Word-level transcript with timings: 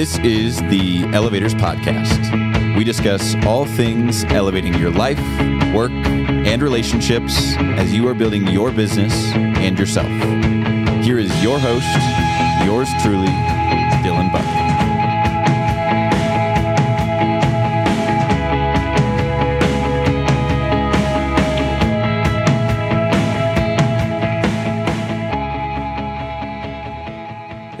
This 0.00 0.18
is 0.20 0.56
the 0.70 1.04
Elevators 1.12 1.54
Podcast. 1.54 2.74
We 2.74 2.84
discuss 2.84 3.34
all 3.44 3.66
things 3.66 4.24
elevating 4.24 4.72
your 4.72 4.90
life, 4.90 5.20
work, 5.74 5.90
and 5.90 6.62
relationships 6.62 7.54
as 7.58 7.92
you 7.92 8.08
are 8.08 8.14
building 8.14 8.46
your 8.48 8.70
business 8.70 9.12
and 9.34 9.78
yourself. 9.78 10.08
Here 11.04 11.18
is 11.18 11.30
your 11.42 11.58
host, 11.58 11.84
yours 12.64 12.88
truly, 13.02 13.28
Dylan 14.02 14.32
Buck. 14.32 14.69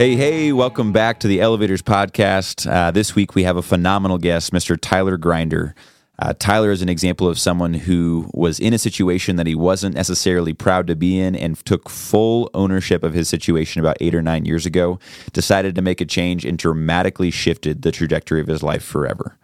Hey, 0.00 0.16
hey, 0.16 0.50
welcome 0.50 0.92
back 0.92 1.20
to 1.20 1.28
the 1.28 1.42
Elevators 1.42 1.82
Podcast. 1.82 2.66
Uh, 2.66 2.90
this 2.90 3.14
week 3.14 3.34
we 3.34 3.42
have 3.42 3.58
a 3.58 3.62
phenomenal 3.62 4.16
guest, 4.16 4.50
Mr. 4.50 4.78
Tyler 4.80 5.18
Grinder. 5.18 5.74
Uh, 6.18 6.32
Tyler 6.38 6.70
is 6.70 6.80
an 6.80 6.88
example 6.88 7.28
of 7.28 7.38
someone 7.38 7.74
who 7.74 8.30
was 8.32 8.58
in 8.58 8.72
a 8.72 8.78
situation 8.78 9.36
that 9.36 9.46
he 9.46 9.54
wasn't 9.54 9.94
necessarily 9.94 10.54
proud 10.54 10.86
to 10.86 10.96
be 10.96 11.20
in 11.20 11.36
and 11.36 11.62
took 11.66 11.90
full 11.90 12.50
ownership 12.54 13.02
of 13.02 13.12
his 13.12 13.28
situation 13.28 13.78
about 13.78 13.98
eight 14.00 14.14
or 14.14 14.22
nine 14.22 14.46
years 14.46 14.64
ago, 14.64 14.98
decided 15.34 15.74
to 15.74 15.82
make 15.82 16.00
a 16.00 16.06
change, 16.06 16.46
and 16.46 16.56
dramatically 16.56 17.30
shifted 17.30 17.82
the 17.82 17.92
trajectory 17.92 18.40
of 18.40 18.46
his 18.46 18.62
life 18.62 18.82
forever. 18.82 19.36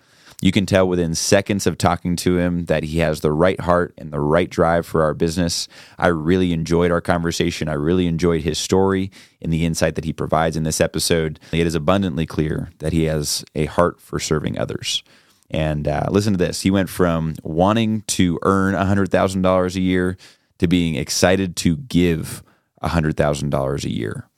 You 0.42 0.52
can 0.52 0.66
tell 0.66 0.86
within 0.86 1.14
seconds 1.14 1.66
of 1.66 1.78
talking 1.78 2.14
to 2.16 2.36
him 2.36 2.66
that 2.66 2.84
he 2.84 2.98
has 2.98 3.20
the 3.20 3.32
right 3.32 3.58
heart 3.58 3.94
and 3.96 4.12
the 4.12 4.20
right 4.20 4.50
drive 4.50 4.84
for 4.84 5.02
our 5.02 5.14
business. 5.14 5.66
I 5.98 6.08
really 6.08 6.52
enjoyed 6.52 6.90
our 6.90 7.00
conversation. 7.00 7.68
I 7.68 7.74
really 7.74 8.06
enjoyed 8.06 8.42
his 8.42 8.58
story 8.58 9.10
and 9.40 9.52
the 9.52 9.64
insight 9.64 9.94
that 9.94 10.04
he 10.04 10.12
provides 10.12 10.56
in 10.56 10.64
this 10.64 10.80
episode. 10.80 11.40
It 11.52 11.66
is 11.66 11.74
abundantly 11.74 12.26
clear 12.26 12.70
that 12.78 12.92
he 12.92 13.04
has 13.04 13.44
a 13.54 13.64
heart 13.64 14.00
for 14.00 14.18
serving 14.18 14.58
others. 14.58 15.02
And 15.50 15.88
uh, 15.88 16.06
listen 16.10 16.34
to 16.34 16.38
this 16.38 16.62
he 16.62 16.70
went 16.70 16.90
from 16.90 17.34
wanting 17.42 18.02
to 18.02 18.38
earn 18.42 18.74
$100,000 18.74 19.76
a 19.76 19.80
year 19.80 20.16
to 20.58 20.66
being 20.66 20.96
excited 20.96 21.56
to 21.56 21.76
give 21.76 22.42
$100,000 22.82 23.84
a 23.84 23.90
year. 23.90 24.28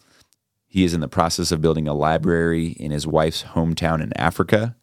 He 0.67 0.85
is 0.85 0.95
in 0.95 1.01
the 1.01 1.09
process 1.09 1.51
of 1.51 1.63
building 1.63 1.89
a 1.89 1.95
library 1.95 2.69
in 2.69 2.91
his 2.91 3.07
wife's 3.07 3.43
hometown 3.43 4.03
in 4.03 4.17
Africa. 4.17 4.77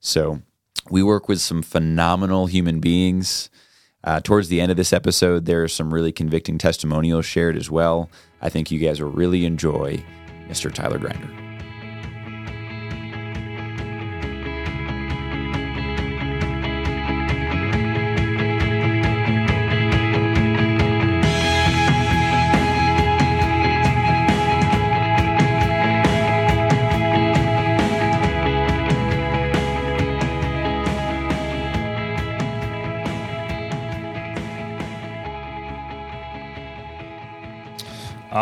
So 0.00 0.40
we 0.90 1.02
work 1.02 1.28
with 1.28 1.40
some 1.40 1.62
phenomenal 1.62 2.46
human 2.46 2.80
beings. 2.80 3.50
Uh, 4.02 4.20
towards 4.20 4.48
the 4.48 4.60
end 4.60 4.70
of 4.70 4.76
this 4.78 4.92
episode, 4.92 5.44
there 5.44 5.62
are 5.62 5.68
some 5.68 5.92
really 5.92 6.10
convicting 6.10 6.58
testimonials 6.58 7.26
shared 7.26 7.56
as 7.56 7.70
well. 7.70 8.10
I 8.40 8.48
think 8.48 8.70
you 8.70 8.78
guys 8.78 9.00
will 9.00 9.10
really 9.10 9.44
enjoy 9.44 10.02
Mr. 10.48 10.72
Tyler 10.72 10.98
Grinder. 10.98 11.39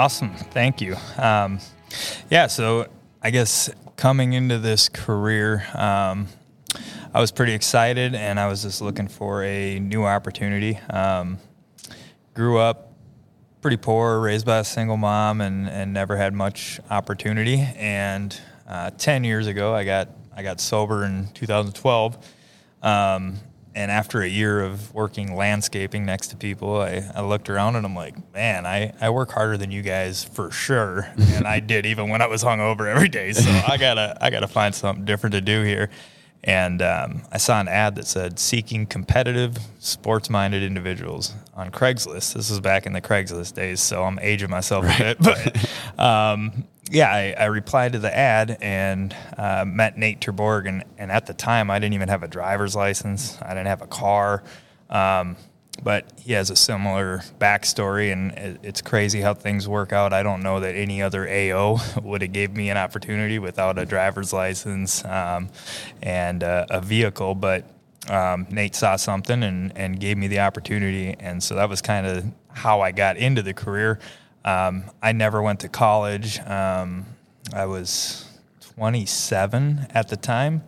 Awesome. 0.09 0.31
Thank 0.31 0.81
you. 0.81 0.97
Um, 1.19 1.59
yeah, 2.31 2.47
so 2.47 2.87
I 3.21 3.29
guess 3.29 3.69
coming 3.97 4.33
into 4.33 4.57
this 4.59 4.89
career, 4.89 5.67
um, 5.75 6.29
I 7.13 7.21
was 7.21 7.31
pretty 7.31 7.53
excited 7.53 8.15
and 8.15 8.41
I 8.41 8.49
was 8.49 8.63
just 8.63 8.81
looking 8.81 9.09
for 9.09 9.45
a 9.45 9.79
new 9.79 10.07
opportunity. 10.07 10.79
Um, 10.89 11.37
grew 12.33 12.57
up 12.57 12.95
pretty 13.61 13.77
poor, 13.77 14.19
raised 14.19 14.47
by 14.47 14.61
a 14.61 14.65
single 14.65 14.97
mom, 14.97 15.43
and, 15.43 15.69
and 15.69 15.93
never 15.93 16.17
had 16.17 16.33
much 16.33 16.81
opportunity. 16.89 17.69
And 17.77 18.35
uh, 18.67 18.93
10 18.97 19.25
years 19.25 19.47
ago, 19.47 19.75
I 19.75 19.85
got, 19.85 20.09
I 20.35 20.43
got 20.43 20.59
sober 20.59 21.05
in 21.05 21.29
2012. 21.35 22.17
Um, 22.83 23.37
and 23.79 23.93
after 23.93 24.23
a 24.23 24.27
year 24.27 24.61
of 24.61 24.93
working 24.93 25.37
landscaping 25.37 26.05
next 26.05 26.29
to 26.29 26.37
people, 26.37 26.81
I, 26.81 27.09
I 27.15 27.21
looked 27.21 27.49
around 27.49 27.77
and 27.77 27.87
I'm 27.87 27.95
like, 27.95 28.17
man, 28.35 28.67
I, 28.67 28.93
I 29.01 29.11
work 29.11 29.31
harder 29.31 29.57
than 29.57 29.71
you 29.71 29.83
guys 29.83 30.25
for 30.25 30.51
sure. 30.51 31.09
and 31.17 31.47
I 31.47 31.61
did 31.61 31.87
even 31.87 32.09
when 32.09 32.21
I 32.21 32.27
was 32.27 32.43
hungover 32.43 32.93
every 32.93 33.09
day. 33.09 33.33
So 33.33 33.49
I 33.49 33.77
gotta 33.77 34.19
I 34.21 34.31
gotta 34.31 34.49
find 34.49 34.75
something 34.75 35.05
different 35.05 35.35
to 35.35 35.41
do 35.41 35.63
here. 35.63 35.91
And 36.43 36.83
um, 36.83 37.23
I 37.31 37.39
saw 37.39 37.61
an 37.61 37.69
ad 37.69 37.95
that 37.97 38.07
said 38.09 38.41
seeking 38.41 38.85
competitive, 38.85 39.57
sports 39.79 40.29
minded 40.29 40.65
individuals 40.65 41.35
on 41.55 41.71
Craigslist. 41.71 42.35
This 42.35 42.51
was 42.51 42.59
back 42.59 42.85
in 42.85 42.93
the 42.93 43.01
Craigslist 43.01 43.55
days, 43.55 43.81
so 43.81 44.03
I'm 44.03 44.19
aging 44.19 44.51
myself 44.51 44.87
right. 44.87 45.01
a 45.01 45.15
bit. 45.15 45.69
But 45.97 46.05
um, 46.05 46.65
yeah, 46.91 47.11
I, 47.11 47.35
I, 47.39 47.45
replied 47.47 47.93
to 47.93 47.99
the 47.99 48.17
ad 48.17 48.59
and 48.61 49.15
uh, 49.37 49.65
met 49.67 49.99
Nate 49.99 50.21
Terborg. 50.21 50.69
And, 50.69 50.85
and 50.97 51.11
at 51.11 51.27
the 51.27 51.35
time, 51.35 51.71
I 51.71 51.79
didn't 51.79 51.95
even 51.95 52.09
have 52.09 52.23
a 52.23 52.29
driver's 52.29 52.75
license, 52.75 53.39
I 53.43 53.49
didn't 53.49 53.67
have 53.67 53.83
a 53.83 53.87
car. 53.87 54.43
Um, 54.89 55.37
but 55.83 56.11
he 56.19 56.33
has 56.33 56.51
a 56.51 56.57
similar 56.57 57.19
backstory, 57.39 58.13
and 58.13 58.33
it, 58.33 58.61
it's 58.63 58.83
crazy 58.83 59.21
how 59.21 59.35
things 59.35 59.69
work 59.69 59.93
out. 59.93 60.13
I 60.13 60.23
don't 60.23 60.43
know 60.43 60.61
that 60.61 60.75
any 60.75 61.03
other 61.03 61.29
AO 61.29 61.79
would 62.03 62.23
have 62.23 62.33
gave 62.33 62.55
me 62.55 62.71
an 62.71 62.77
opportunity 62.77 63.39
without 63.39 63.79
a 63.79 63.87
driver's 63.87 64.33
license 64.33 65.05
um, 65.05 65.51
and 66.03 66.43
uh, 66.43 66.67
a 66.71 66.81
vehicle, 66.81 67.35
but 67.35 67.65
um, 68.09 68.47
Nate 68.51 68.75
saw 68.75 68.97
something 68.97 69.43
and, 69.43 69.77
and 69.77 70.01
gave 70.01 70.17
me 70.17 70.27
the 70.27 70.41
opportunity, 70.41 71.15
and 71.21 71.43
so 71.43 71.55
that 71.55 71.69
was 71.69 71.83
kind 71.83 72.07
of 72.07 72.25
how 72.49 72.81
I 72.81 72.91
got 72.91 73.17
into 73.17 73.43
the 73.43 73.55
career. 73.55 73.99
Um, 74.49 74.85
I 75.03 75.13
never 75.13 75.43
went 75.43 75.61
to 75.61 75.69
college. 75.69 76.41
Um, 76.41 77.05
I 77.53 77.67
was 77.67 78.25
27 78.77 79.89
at 79.91 80.09
the 80.09 80.17
time, 80.17 80.63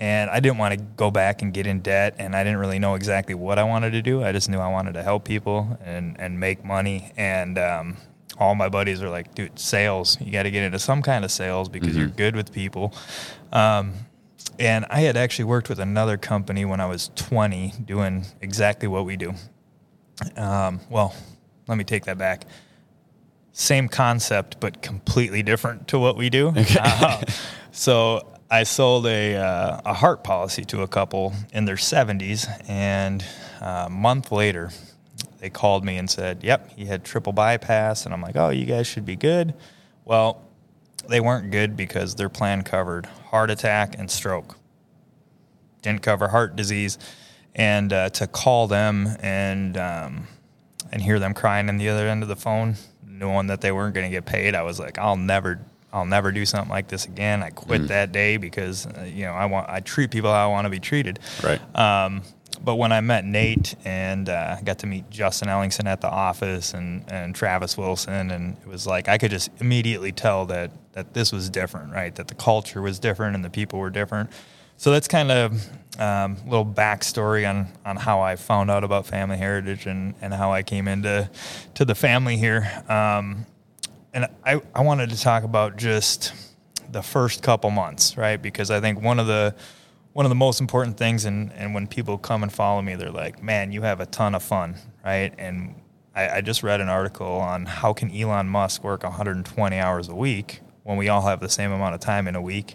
and 0.00 0.28
I 0.30 0.40
didn't 0.40 0.58
want 0.58 0.74
to 0.74 0.84
go 0.96 1.12
back 1.12 1.40
and 1.40 1.54
get 1.54 1.64
in 1.64 1.80
debt, 1.80 2.16
and 2.18 2.34
I 2.34 2.42
didn't 2.42 2.58
really 2.58 2.80
know 2.80 2.96
exactly 2.96 3.36
what 3.36 3.56
I 3.56 3.62
wanted 3.62 3.92
to 3.92 4.02
do. 4.02 4.24
I 4.24 4.32
just 4.32 4.48
knew 4.48 4.58
I 4.58 4.68
wanted 4.68 4.94
to 4.94 5.04
help 5.04 5.24
people 5.24 5.78
and, 5.84 6.18
and 6.18 6.40
make 6.40 6.64
money. 6.64 7.12
And 7.16 7.56
um, 7.56 7.98
all 8.36 8.56
my 8.56 8.68
buddies 8.68 9.00
were 9.00 9.10
like, 9.10 9.32
dude, 9.32 9.56
sales. 9.60 10.20
You 10.20 10.32
got 10.32 10.42
to 10.42 10.50
get 10.50 10.64
into 10.64 10.80
some 10.80 11.00
kind 11.00 11.24
of 11.24 11.30
sales 11.30 11.68
because 11.68 11.90
mm-hmm. 11.90 11.98
you're 11.98 12.08
good 12.08 12.34
with 12.34 12.52
people. 12.52 12.92
Um, 13.52 13.92
and 14.58 14.86
I 14.90 15.02
had 15.02 15.16
actually 15.16 15.44
worked 15.44 15.68
with 15.68 15.78
another 15.78 16.16
company 16.16 16.64
when 16.64 16.80
I 16.80 16.86
was 16.86 17.12
20 17.14 17.74
doing 17.84 18.26
exactly 18.40 18.88
what 18.88 19.04
we 19.04 19.16
do. 19.16 19.34
Um, 20.36 20.80
well, 20.90 21.14
let 21.68 21.78
me 21.78 21.84
take 21.84 22.06
that 22.06 22.18
back 22.18 22.44
same 23.52 23.88
concept 23.88 24.58
but 24.60 24.82
completely 24.82 25.42
different 25.42 25.88
to 25.88 25.98
what 25.98 26.16
we 26.16 26.30
do. 26.30 26.48
Okay. 26.56 26.78
Uh, 26.80 27.22
so 27.72 28.26
I 28.50 28.64
sold 28.64 29.06
a 29.06 29.36
uh, 29.36 29.80
a 29.84 29.94
heart 29.94 30.24
policy 30.24 30.64
to 30.66 30.82
a 30.82 30.88
couple 30.88 31.32
in 31.52 31.66
their 31.66 31.76
70s, 31.76 32.48
and 32.68 33.24
uh, 33.60 33.84
a 33.86 33.90
month 33.90 34.32
later, 34.32 34.70
they 35.38 35.50
called 35.50 35.84
me 35.84 35.96
and 35.96 36.10
said, 36.10 36.42
"Yep, 36.42 36.72
he 36.76 36.86
had 36.86 37.04
triple 37.04 37.32
bypass," 37.32 38.04
and 38.04 38.12
I'm 38.12 38.20
like, 38.20 38.36
"Oh, 38.36 38.50
you 38.50 38.66
guys 38.66 38.88
should 38.88 39.06
be 39.06 39.14
good." 39.14 39.54
Well, 40.04 40.42
they 41.08 41.20
weren't 41.20 41.52
good 41.52 41.76
because 41.76 42.16
their 42.16 42.28
plan 42.28 42.62
covered 42.62 43.06
heart 43.06 43.50
attack 43.50 43.94
and 43.98 44.10
stroke. 44.10 44.56
Didn't 45.82 46.02
cover 46.02 46.28
heart 46.28 46.56
disease, 46.56 46.98
and 47.54 47.92
uh, 47.92 48.10
to 48.10 48.26
call 48.26 48.66
them 48.66 49.16
and 49.20 49.76
um, 49.76 50.26
and 50.90 51.02
hear 51.02 51.20
them 51.20 51.34
crying 51.34 51.68
on 51.68 51.78
the 51.78 51.88
other 51.88 52.08
end 52.08 52.24
of 52.24 52.28
the 52.28 52.36
phone 52.36 52.74
knowing 53.20 53.46
that 53.48 53.60
they 53.60 53.70
weren't 53.70 53.94
going 53.94 54.06
to 54.06 54.10
get 54.10 54.24
paid, 54.24 54.54
I 54.54 54.62
was 54.62 54.80
like, 54.80 54.98
I'll 54.98 55.16
never, 55.16 55.60
I'll 55.92 56.06
never 56.06 56.32
do 56.32 56.44
something 56.46 56.70
like 56.70 56.88
this 56.88 57.04
again. 57.04 57.42
I 57.42 57.50
quit 57.50 57.82
mm. 57.82 57.88
that 57.88 58.10
day 58.10 58.38
because 58.38 58.86
uh, 58.86 59.02
you 59.02 59.26
know 59.26 59.32
I 59.32 59.46
want, 59.46 59.68
I 59.68 59.80
treat 59.80 60.10
people 60.10 60.32
how 60.32 60.48
I 60.48 60.50
want 60.50 60.64
to 60.64 60.70
be 60.70 60.80
treated. 60.80 61.20
Right. 61.44 61.60
Um, 61.76 62.22
but 62.62 62.76
when 62.76 62.92
I 62.92 63.00
met 63.00 63.24
Nate 63.24 63.74
and 63.84 64.28
uh, 64.28 64.56
got 64.62 64.80
to 64.80 64.86
meet 64.86 65.08
Justin 65.08 65.48
Ellingson 65.48 65.86
at 65.86 66.00
the 66.00 66.10
office 66.10 66.74
and, 66.74 67.04
and 67.10 67.34
Travis 67.34 67.76
Wilson, 67.78 68.30
and 68.30 68.56
it 68.58 68.66
was 68.66 68.86
like 68.86 69.08
I 69.08 69.18
could 69.18 69.30
just 69.30 69.50
immediately 69.60 70.12
tell 70.12 70.46
that 70.46 70.72
that 70.92 71.14
this 71.14 71.32
was 71.32 71.48
different, 71.48 71.92
right? 71.92 72.14
That 72.14 72.28
the 72.28 72.34
culture 72.34 72.82
was 72.82 72.98
different 72.98 73.36
and 73.36 73.44
the 73.44 73.50
people 73.50 73.78
were 73.78 73.90
different. 73.90 74.30
So 74.80 74.90
that's 74.92 75.08
kind 75.08 75.30
of 75.30 75.68
um, 75.98 76.38
little 76.46 76.64
backstory 76.64 77.46
on, 77.46 77.68
on 77.84 77.96
how 77.96 78.22
I 78.22 78.36
found 78.36 78.70
out 78.70 78.82
about 78.82 79.04
Family 79.04 79.36
Heritage 79.36 79.84
and, 79.84 80.14
and 80.22 80.32
how 80.32 80.54
I 80.54 80.62
came 80.62 80.88
into 80.88 81.28
to 81.74 81.84
the 81.84 81.94
family 81.94 82.38
here. 82.38 82.82
Um, 82.88 83.44
and 84.14 84.26
I, 84.42 84.62
I 84.74 84.80
wanted 84.80 85.10
to 85.10 85.20
talk 85.20 85.44
about 85.44 85.76
just 85.76 86.32
the 86.90 87.02
first 87.02 87.42
couple 87.42 87.70
months, 87.70 88.16
right? 88.16 88.40
Because 88.40 88.70
I 88.70 88.80
think 88.80 89.02
one 89.02 89.20
of 89.20 89.26
the 89.26 89.54
one 90.14 90.24
of 90.24 90.30
the 90.30 90.34
most 90.34 90.62
important 90.62 90.96
things, 90.96 91.26
and, 91.26 91.52
and 91.52 91.74
when 91.74 91.86
people 91.86 92.16
come 92.16 92.42
and 92.42 92.50
follow 92.50 92.80
me, 92.80 92.94
they're 92.94 93.10
like, 93.10 93.42
"Man, 93.42 93.72
you 93.72 93.82
have 93.82 94.00
a 94.00 94.06
ton 94.06 94.34
of 94.34 94.42
fun, 94.42 94.76
right?" 95.04 95.34
And 95.36 95.74
I, 96.14 96.38
I 96.38 96.40
just 96.40 96.62
read 96.62 96.80
an 96.80 96.88
article 96.88 97.26
on 97.26 97.66
how 97.66 97.92
can 97.92 98.10
Elon 98.10 98.48
Musk 98.48 98.82
work 98.82 99.02
120 99.02 99.78
hours 99.78 100.08
a 100.08 100.14
week 100.14 100.62
when 100.84 100.96
we 100.96 101.08
all 101.08 101.22
have 101.22 101.40
the 101.40 101.48
same 101.48 101.70
amount 101.70 101.94
of 101.94 102.00
time 102.00 102.26
in 102.26 102.34
a 102.34 102.42
week, 102.42 102.74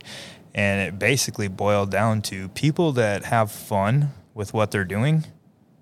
and 0.55 0.81
it 0.81 0.97
basically 0.97 1.49
boiled 1.49 1.91
down 1.91 2.21
to 2.23 2.47
people 2.49 2.93
that 2.93 3.25
have 3.25 3.51
fun 3.51 4.13
with 4.33 4.53
what 4.53 4.71
they're 4.71 4.85
doing 4.85 5.25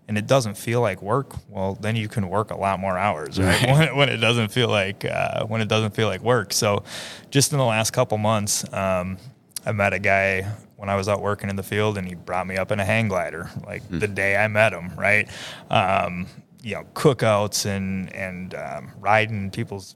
and 0.08 0.18
it 0.18 0.28
doesn't 0.28 0.58
feel 0.58 0.82
like 0.82 1.02
work, 1.02 1.34
well, 1.48 1.76
then 1.80 1.96
you 1.96 2.10
can 2.10 2.28
work 2.28 2.52
a 2.52 2.58
lot 2.58 2.80
more 2.80 2.98
hours, 2.98 3.40
right? 3.40 3.64
right. 3.64 3.72
When, 3.72 3.96
when, 3.98 4.10
it 4.10 4.18
doesn't 4.18 4.50
feel 4.50 4.68
like 4.68 5.06
uh, 5.06 5.46
when 5.46 5.62
it 5.62 5.68
doesn't 5.68 5.96
feel 5.96 6.08
like 6.08 6.22
work. 6.22 6.52
So, 6.52 6.84
just 7.30 7.52
in 7.54 7.58
the 7.58 7.66
last 7.66 7.92
couple 7.92 8.18
months, 8.18 8.66
um, 8.74 9.18
I 9.66 9.72
met 9.72 9.94
a 9.94 10.00
guy 10.00 10.42
when 10.76 10.90
I 10.90 10.96
was 10.96 11.08
out 11.08 11.22
working 11.22 11.50
in 11.50 11.56
the 11.56 11.64
field, 11.64 11.98
and 11.98 12.06
he 12.08 12.16
brought 12.16 12.48
me 12.48 12.58
up 12.58 12.72
in 12.72 12.80
a 12.80 12.86
hang 12.86 13.08
glider, 13.08 13.50
like 13.66 13.82
mm. 13.84 14.02
the 14.02 14.08
day 14.08 14.36
I 14.36 14.48
met 14.50 14.74
him, 14.74 14.92
right? 14.98 15.30
Um, 15.70 16.28
you 16.62 16.76
know, 16.76 16.84
cookouts 16.94 17.66
and 17.66 18.14
and 18.14 18.56
um, 18.56 18.92
riding 19.00 19.52
people's 19.52 19.96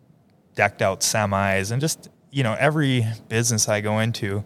decked 0.55 0.81
out 0.81 1.01
semis, 1.01 1.71
and 1.71 1.81
just 1.81 2.09
you 2.31 2.43
know, 2.43 2.55
every 2.57 3.05
business 3.27 3.67
I 3.67 3.81
go 3.81 3.99
into 3.99 4.43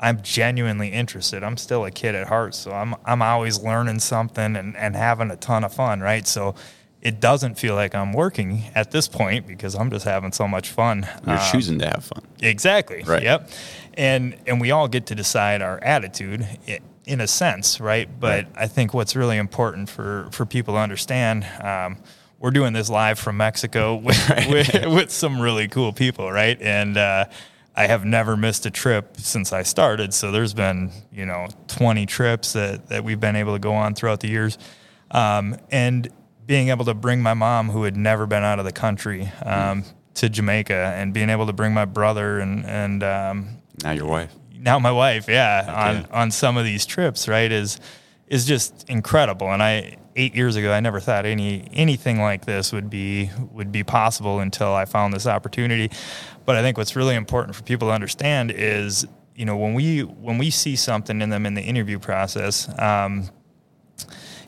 I'm 0.00 0.22
genuinely 0.22 0.88
interested. 0.88 1.44
I'm 1.44 1.58
still 1.58 1.84
a 1.84 1.90
kid 1.90 2.14
at 2.14 2.28
heart, 2.28 2.54
so 2.54 2.72
I'm 2.72 2.94
I'm 3.04 3.20
always 3.20 3.60
learning 3.60 3.98
something 4.00 4.56
and, 4.56 4.76
and 4.76 4.96
having 4.96 5.30
a 5.30 5.36
ton 5.36 5.62
of 5.62 5.74
fun, 5.74 6.00
right? 6.00 6.26
So 6.26 6.54
it 7.02 7.20
doesn't 7.20 7.58
feel 7.58 7.74
like 7.74 7.94
I'm 7.94 8.12
working 8.12 8.64
at 8.74 8.90
this 8.90 9.08
point 9.08 9.46
because 9.46 9.74
I'm 9.74 9.90
just 9.90 10.04
having 10.04 10.32
so 10.32 10.48
much 10.48 10.70
fun. 10.70 11.06
You're 11.26 11.36
um, 11.36 11.52
choosing 11.52 11.78
to 11.80 11.86
have 11.86 12.04
fun. 12.04 12.22
Exactly. 12.40 13.02
Right. 13.02 13.22
Yep. 13.22 13.50
And 13.94 14.36
and 14.46 14.60
we 14.60 14.70
all 14.70 14.88
get 14.88 15.06
to 15.06 15.14
decide 15.14 15.60
our 15.60 15.78
attitude 15.82 16.46
in 17.06 17.20
a 17.20 17.26
sense, 17.26 17.78
right? 17.78 18.08
But 18.18 18.44
right. 18.44 18.54
I 18.56 18.66
think 18.68 18.94
what's 18.94 19.14
really 19.14 19.36
important 19.36 19.90
for 19.90 20.28
for 20.32 20.46
people 20.46 20.74
to 20.74 20.80
understand. 20.80 21.46
Um, 21.62 21.98
we're 22.38 22.50
doing 22.50 22.72
this 22.72 22.88
live 22.88 23.18
from 23.18 23.36
Mexico 23.36 23.94
with, 24.02 24.30
right. 24.30 24.48
with, 24.48 24.86
with, 24.86 25.10
some 25.10 25.38
really 25.38 25.68
cool 25.68 25.92
people, 25.92 26.32
right? 26.32 26.60
And 26.62 26.96
uh, 26.96 27.26
I 27.76 27.86
have 27.86 28.04
never 28.04 28.36
missed 28.36 28.66
a 28.66 28.70
trip 28.70 29.16
since 29.16 29.52
I 29.52 29.62
started. 29.62 30.12
So 30.12 30.32
there's 30.32 30.54
been, 30.54 30.90
you 31.12 31.24
know, 31.24 31.48
20 31.68 32.06
trips 32.06 32.52
that, 32.54 32.88
that 32.88 33.04
we've 33.04 33.20
been 33.20 33.36
able 33.36 33.54
to 33.54 33.58
go 33.58 33.72
on 33.72 33.94
throughout 33.94 34.20
the 34.20 34.28
years. 34.28 34.58
Um, 35.10 35.56
and 35.70 36.08
being 36.46 36.68
able 36.68 36.84
to 36.86 36.94
bring 36.94 37.22
my 37.22 37.34
mom, 37.34 37.70
who 37.70 37.84
had 37.84 37.96
never 37.96 38.26
been 38.26 38.42
out 38.42 38.58
of 38.58 38.64
the 38.64 38.72
country, 38.72 39.30
um, 39.44 39.82
mm. 39.82 39.94
to 40.14 40.28
Jamaica, 40.28 40.94
and 40.96 41.14
being 41.14 41.30
able 41.30 41.46
to 41.46 41.52
bring 41.52 41.72
my 41.72 41.84
brother 41.84 42.40
and, 42.40 42.64
and 42.66 43.02
um, 43.02 43.48
now 43.84 43.92
your 43.92 44.06
wife. 44.06 44.34
Now 44.58 44.78
my 44.78 44.92
wife, 44.92 45.28
yeah, 45.28 45.62
okay. 45.62 45.98
on, 45.98 46.06
on 46.10 46.30
some 46.30 46.56
of 46.56 46.64
these 46.64 46.84
trips, 46.84 47.28
right, 47.28 47.50
is 47.50 47.78
is 48.30 48.46
just 48.46 48.88
incredible. 48.88 49.52
And 49.52 49.62
I 49.62 49.98
eight 50.16 50.34
years 50.34 50.56
ago, 50.56 50.72
I 50.72 50.80
never 50.80 51.00
thought 51.00 51.26
any 51.26 51.68
anything 51.72 52.20
like 52.20 52.46
this 52.46 52.72
would 52.72 52.88
be 52.88 53.30
would 53.52 53.70
be 53.70 53.84
possible 53.84 54.38
until 54.38 54.72
I 54.72 54.86
found 54.86 55.12
this 55.12 55.26
opportunity. 55.26 55.90
But 56.46 56.56
I 56.56 56.62
think 56.62 56.78
what's 56.78 56.96
really 56.96 57.16
important 57.16 57.54
for 57.54 57.62
people 57.64 57.88
to 57.88 57.92
understand 57.92 58.52
is, 58.52 59.06
you 59.34 59.44
know, 59.44 59.56
when 59.56 59.74
we 59.74 60.00
when 60.04 60.38
we 60.38 60.50
see 60.50 60.76
something 60.76 61.20
in 61.20 61.28
them 61.28 61.44
in 61.44 61.54
the 61.54 61.62
interview 61.62 61.98
process. 61.98 62.68
Um, 62.78 63.28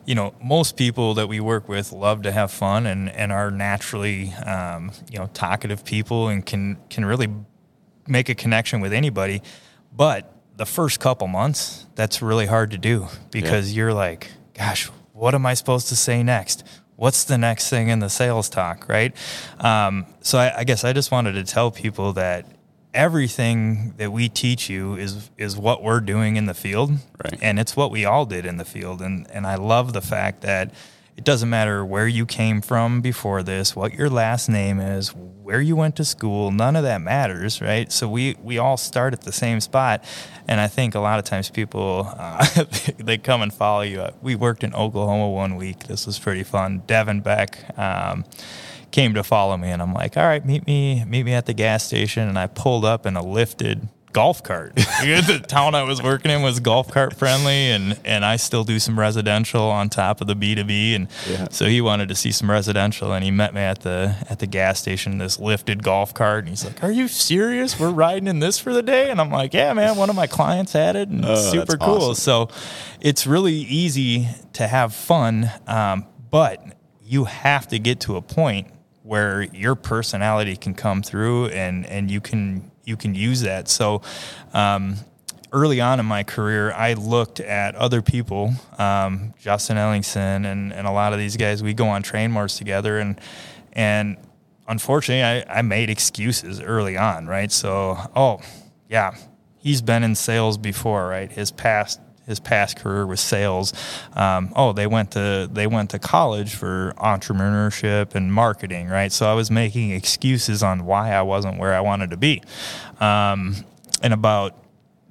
you 0.05 0.15
know, 0.15 0.35
most 0.43 0.75
people 0.75 1.13
that 1.13 1.27
we 1.27 1.39
work 1.39 1.69
with 1.69 1.93
love 1.93 2.23
to 2.23 2.31
have 2.33 2.51
fun 2.51 2.85
and, 2.87 3.09
and 3.11 3.31
are 3.31 3.49
naturally, 3.49 4.33
um, 4.33 4.91
you 5.09 5.17
know, 5.17 5.27
talkative 5.27 5.85
people 5.85 6.27
and 6.27 6.45
can 6.45 6.77
can 6.89 7.05
really 7.05 7.29
make 8.05 8.27
a 8.27 8.35
connection 8.35 8.81
with 8.81 8.91
anybody. 8.91 9.41
But 9.93 10.32
the 10.55 10.65
first 10.65 10.99
couple 10.99 11.27
months, 11.27 11.87
that's 11.95 12.21
really 12.21 12.45
hard 12.45 12.71
to 12.71 12.77
do 12.77 13.07
because 13.31 13.71
yeah. 13.71 13.77
you're 13.77 13.93
like, 13.93 14.31
gosh, 14.53 14.89
what 15.11 15.35
am 15.35 15.45
I 15.45 15.53
supposed 15.53 15.87
to 15.89 15.95
say 15.95 16.23
next? 16.23 16.63
What's 16.95 17.23
the 17.23 17.37
next 17.37 17.69
thing 17.69 17.89
in 17.89 17.99
the 17.99 18.09
sales 18.09 18.49
talk, 18.49 18.87
right? 18.87 19.15
Um, 19.59 20.05
so 20.21 20.37
I, 20.37 20.59
I 20.59 20.63
guess 20.63 20.83
I 20.83 20.93
just 20.93 21.11
wanted 21.11 21.33
to 21.33 21.43
tell 21.43 21.71
people 21.71 22.13
that 22.13 22.45
everything 22.93 23.95
that 23.97 24.11
we 24.11 24.29
teach 24.29 24.69
you 24.69 24.95
is 24.95 25.31
is 25.37 25.57
what 25.57 25.81
we're 25.81 25.99
doing 25.99 26.35
in 26.35 26.45
the 26.45 26.53
field, 26.53 26.91
right. 27.23 27.37
and 27.41 27.59
it's 27.59 27.75
what 27.75 27.89
we 27.89 28.05
all 28.05 28.25
did 28.25 28.45
in 28.45 28.57
the 28.57 28.65
field. 28.65 29.01
And 29.01 29.29
and 29.31 29.47
I 29.47 29.55
love 29.55 29.93
the 29.93 30.01
fact 30.01 30.41
that 30.41 30.71
it 31.15 31.23
doesn't 31.23 31.49
matter 31.49 31.85
where 31.85 32.07
you 32.07 32.25
came 32.25 32.61
from 32.61 33.01
before 33.01 33.43
this, 33.43 33.75
what 33.75 33.93
your 33.93 34.09
last 34.09 34.49
name 34.49 34.79
is, 34.79 35.09
where 35.13 35.61
you 35.61 35.75
went 35.75 35.95
to 35.97 36.05
school, 36.05 36.51
none 36.51 36.75
of 36.75 36.83
that 36.83 37.01
matters, 37.01 37.61
right? 37.61 37.91
So 37.91 38.07
we, 38.07 38.35
we 38.41 38.57
all 38.57 38.77
start 38.77 39.13
at 39.13 39.21
the 39.21 39.31
same 39.31 39.59
spot. 39.59 40.03
And 40.47 40.59
I 40.59 40.67
think 40.67 40.95
a 40.95 40.99
lot 40.99 41.19
of 41.19 41.25
times 41.25 41.49
people, 41.49 42.11
uh, 42.17 42.45
they 42.97 43.17
come 43.17 43.41
and 43.41 43.53
follow 43.53 43.81
you. 43.81 44.07
We 44.21 44.35
worked 44.35 44.63
in 44.63 44.73
Oklahoma 44.73 45.29
one 45.29 45.55
week. 45.55 45.83
This 45.83 46.07
was 46.07 46.17
pretty 46.17 46.43
fun. 46.43 46.83
Devin 46.87 47.21
Beck, 47.21 47.77
um, 47.77 48.23
came 48.91 49.15
to 49.15 49.23
follow 49.23 49.57
me 49.57 49.69
and 49.69 49.81
I'm 49.81 49.93
like, 49.93 50.15
all 50.15 50.23
right, 50.23 50.45
meet 50.45 50.65
me, 50.67 51.03
meet 51.05 51.23
me 51.23 51.33
at 51.33 51.47
the 51.47 51.53
gas 51.53 51.83
station. 51.83 52.29
And 52.29 52.39
I 52.39 52.47
pulled 52.47 52.85
up 52.85 53.05
in 53.05 53.17
a 53.17 53.23
lifted 53.23 53.89
golf 54.13 54.43
cart. 54.43 54.75
the 54.75 55.43
town 55.45 55.75
I 55.75 55.83
was 55.83 56.01
working 56.01 56.31
in 56.31 56.41
was 56.41 56.59
golf 56.59 56.89
cart 56.89 57.15
friendly, 57.15 57.71
and 57.71 57.99
and 58.05 58.23
I 58.23 58.37
still 58.37 58.63
do 58.63 58.79
some 58.79 58.97
residential 58.97 59.63
on 59.63 59.89
top 59.89 60.21
of 60.21 60.27
the 60.27 60.35
B 60.35 60.55
two 60.55 60.63
B, 60.63 60.95
and 60.95 61.07
yeah. 61.29 61.47
so 61.49 61.65
he 61.65 61.81
wanted 61.81 62.07
to 62.09 62.15
see 62.15 62.31
some 62.31 62.49
residential, 62.49 63.11
and 63.11 63.23
he 63.23 63.31
met 63.31 63.53
me 63.53 63.61
at 63.61 63.81
the 63.81 64.15
at 64.29 64.39
the 64.39 64.47
gas 64.47 64.79
station. 64.79 65.17
This 65.17 65.39
lifted 65.39 65.83
golf 65.83 66.13
cart, 66.13 66.45
and 66.45 66.49
he's 66.49 66.63
like, 66.63 66.83
"Are 66.83 66.91
you 66.91 67.07
serious? 67.07 67.79
We're 67.79 67.91
riding 67.91 68.27
in 68.27 68.39
this 68.39 68.59
for 68.59 68.71
the 68.71 68.83
day?" 68.83 69.09
And 69.09 69.19
I'm 69.19 69.31
like, 69.31 69.53
"Yeah, 69.53 69.73
man. 69.73 69.97
One 69.97 70.09
of 70.09 70.15
my 70.15 70.27
clients 70.27 70.73
had 70.73 70.95
it, 70.95 71.09
and 71.09 71.25
oh, 71.25 71.35
super 71.35 71.77
cool." 71.77 72.11
Awesome. 72.11 72.15
So 72.15 72.49
it's 73.01 73.27
really 73.27 73.53
easy 73.53 74.29
to 74.53 74.67
have 74.67 74.93
fun, 74.93 75.51
um, 75.67 76.05
but 76.29 76.63
you 77.01 77.25
have 77.25 77.67
to 77.67 77.79
get 77.79 77.99
to 78.01 78.15
a 78.15 78.21
point 78.21 78.67
where 79.03 79.43
your 79.43 79.75
personality 79.75 80.55
can 80.55 80.73
come 80.73 81.03
through 81.03 81.47
and 81.47 81.85
and 81.85 82.09
you 82.09 82.21
can 82.21 82.71
you 82.83 82.97
can 82.97 83.15
use 83.15 83.41
that. 83.41 83.67
So, 83.67 84.01
um, 84.53 84.97
early 85.53 85.79
on 85.79 85.99
in 85.99 86.05
my 86.05 86.23
career, 86.23 86.73
I 86.73 86.93
looked 86.93 87.39
at 87.39 87.75
other 87.75 88.01
people, 88.01 88.53
um, 88.79 89.33
Justin 89.39 89.77
Ellingson 89.77 90.51
and, 90.51 90.73
and 90.73 90.87
a 90.87 90.91
lot 90.91 91.13
of 91.13 91.19
these 91.19 91.37
guys. 91.37 91.61
We 91.61 91.73
go 91.73 91.87
on 91.87 92.03
Trainmores 92.03 92.57
together, 92.57 92.99
and 92.99 93.19
and 93.71 94.17
unfortunately, 94.67 95.23
I, 95.23 95.59
I 95.59 95.61
made 95.61 95.89
excuses 95.89 96.59
early 96.59 96.97
on, 96.97 97.27
right? 97.27 97.51
So, 97.51 97.97
oh 98.15 98.41
yeah, 98.89 99.15
he's 99.57 99.81
been 99.81 100.03
in 100.03 100.15
sales 100.15 100.57
before, 100.57 101.07
right? 101.07 101.31
His 101.31 101.51
past 101.51 101.99
his 102.25 102.39
past 102.39 102.77
career 102.77 103.05
was 103.05 103.19
sales. 103.19 103.73
Um, 104.13 104.53
oh, 104.55 104.73
they 104.73 104.87
went 104.87 105.11
to 105.11 105.49
they 105.51 105.67
went 105.67 105.89
to 105.91 105.99
college 105.99 106.55
for 106.55 106.93
entrepreneurship 106.97 108.15
and 108.15 108.33
marketing, 108.33 108.87
right? 108.87 109.11
So 109.11 109.29
I 109.29 109.33
was 109.33 109.51
making 109.51 109.91
excuses 109.91 110.63
on 110.63 110.85
why 110.85 111.11
I 111.11 111.21
wasn't 111.21 111.59
where 111.59 111.73
I 111.73 111.81
wanted 111.81 112.11
to 112.11 112.17
be. 112.17 112.41
Um, 112.99 113.65
and 114.01 114.13
about 114.13 114.57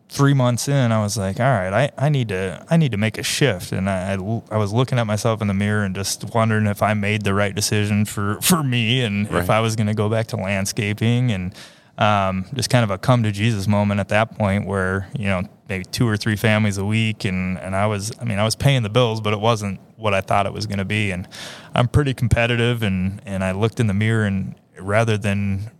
three 0.08 0.34
months 0.34 0.68
in, 0.68 0.92
I 0.92 1.02
was 1.02 1.16
like, 1.16 1.40
all 1.40 1.46
right, 1.46 1.72
I, 1.72 2.06
I 2.06 2.08
need 2.10 2.28
to 2.28 2.64
I 2.70 2.76
need 2.76 2.92
to 2.92 2.98
make 2.98 3.18
a 3.18 3.22
shift. 3.22 3.72
And 3.72 3.88
I, 3.88 4.12
I, 4.12 4.42
I 4.50 4.56
was 4.58 4.72
looking 4.72 4.98
at 4.98 5.06
myself 5.06 5.40
in 5.40 5.48
the 5.48 5.54
mirror 5.54 5.84
and 5.84 5.94
just 5.94 6.34
wondering 6.34 6.66
if 6.66 6.82
I 6.82 6.94
made 6.94 7.22
the 7.22 7.34
right 7.34 7.54
decision 7.54 8.04
for 8.04 8.40
for 8.40 8.62
me 8.62 9.00
and 9.00 9.30
right. 9.30 9.42
if 9.42 9.50
I 9.50 9.60
was 9.60 9.76
going 9.76 9.86
to 9.86 9.94
go 9.94 10.08
back 10.08 10.28
to 10.28 10.36
landscaping 10.36 11.32
and 11.32 11.54
um, 11.98 12.46
just 12.54 12.70
kind 12.70 12.84
of 12.84 12.90
a 12.90 12.98
come 12.98 13.22
to 13.22 13.32
Jesus 13.32 13.68
moment 13.68 14.00
at 14.00 14.08
that 14.08 14.36
point 14.36 14.66
where, 14.66 15.08
you 15.16 15.26
know, 15.26 15.42
maybe 15.68 15.84
two 15.84 16.08
or 16.08 16.16
three 16.16 16.36
families 16.36 16.78
a 16.78 16.84
week. 16.84 17.24
And, 17.24 17.58
and 17.58 17.76
I 17.76 17.86
was, 17.86 18.12
I 18.20 18.24
mean, 18.24 18.38
I 18.38 18.44
was 18.44 18.56
paying 18.56 18.82
the 18.82 18.90
bills, 18.90 19.20
but 19.20 19.32
it 19.32 19.40
wasn't 19.40 19.80
what 19.96 20.14
I 20.14 20.20
thought 20.20 20.46
it 20.46 20.52
was 20.52 20.66
going 20.66 20.78
to 20.78 20.84
be. 20.84 21.10
And 21.10 21.28
I'm 21.74 21.88
pretty 21.88 22.14
competitive. 22.14 22.82
And, 22.82 23.20
and 23.26 23.44
I 23.44 23.52
looked 23.52 23.78
in 23.78 23.86
the 23.86 23.94
mirror 23.94 24.24
and 24.24 24.54
rather 24.78 25.18
than 25.18 25.70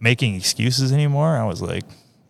making 0.00 0.34
excuses 0.34 0.92
anymore, 0.92 1.36
I 1.36 1.44
was 1.44 1.62
like, 1.62 1.84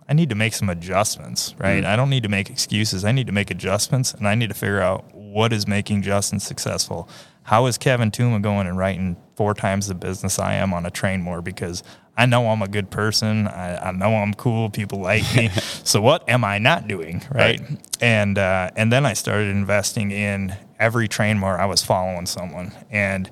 I 0.09 0.15
need 0.15 0.31
to 0.31 0.35
make 0.35 0.55
some 0.55 0.71
adjustments, 0.71 1.55
right? 1.59 1.85
Mm. 1.85 1.87
I 1.87 1.97
don't 1.97 2.09
need 2.09 2.23
to 2.23 2.31
make 2.31 2.49
excuses. 2.49 3.05
I 3.05 3.13
need 3.13 3.27
to 3.27 3.33
make 3.33 3.51
adjustments 3.51 4.15
and 4.15 4.27
I 4.27 4.35
need 4.35 4.49
to 4.49 4.55
figure 4.55 4.81
out 4.81 5.15
what 5.15 5.53
is 5.53 5.67
making 5.67 6.03
Justin 6.03 6.41
successful. 6.41 7.09
How 7.49 7.65
is 7.65 7.79
Kevin 7.79 8.11
Tuma 8.11 8.43
going 8.43 8.67
and 8.67 8.77
writing 8.77 9.17
four 9.35 9.55
times 9.55 9.87
the 9.87 9.95
business 9.95 10.39
I 10.39 10.57
am 10.57 10.75
on 10.75 10.85
a 10.85 10.91
train 10.91 11.23
more? 11.23 11.41
Because 11.41 11.83
I 12.15 12.27
know 12.27 12.51
I'm 12.51 12.61
a 12.61 12.69
good 12.69 12.91
person. 12.91 13.49
I, 13.49 13.89
I 13.89 13.91
know 13.93 14.17
I'm 14.17 14.35
cool. 14.35 14.69
People 14.69 15.01
like 15.01 15.23
me. 15.35 15.49
so 15.83 16.03
what 16.03 16.29
am 16.29 16.45
I 16.45 16.59
not 16.59 16.89
doing, 16.89 17.23
right? 17.33 17.59
right. 17.59 17.97
And 18.03 18.37
uh, 18.37 18.71
and 18.77 18.93
then 18.93 19.07
I 19.07 19.15
started 19.15 19.49
investing 19.49 20.11
in 20.11 20.55
every 20.79 21.09
train 21.09 21.39
more. 21.39 21.59
I 21.59 21.65
was 21.65 21.83
following 21.83 22.27
someone. 22.27 22.71
And 22.91 23.31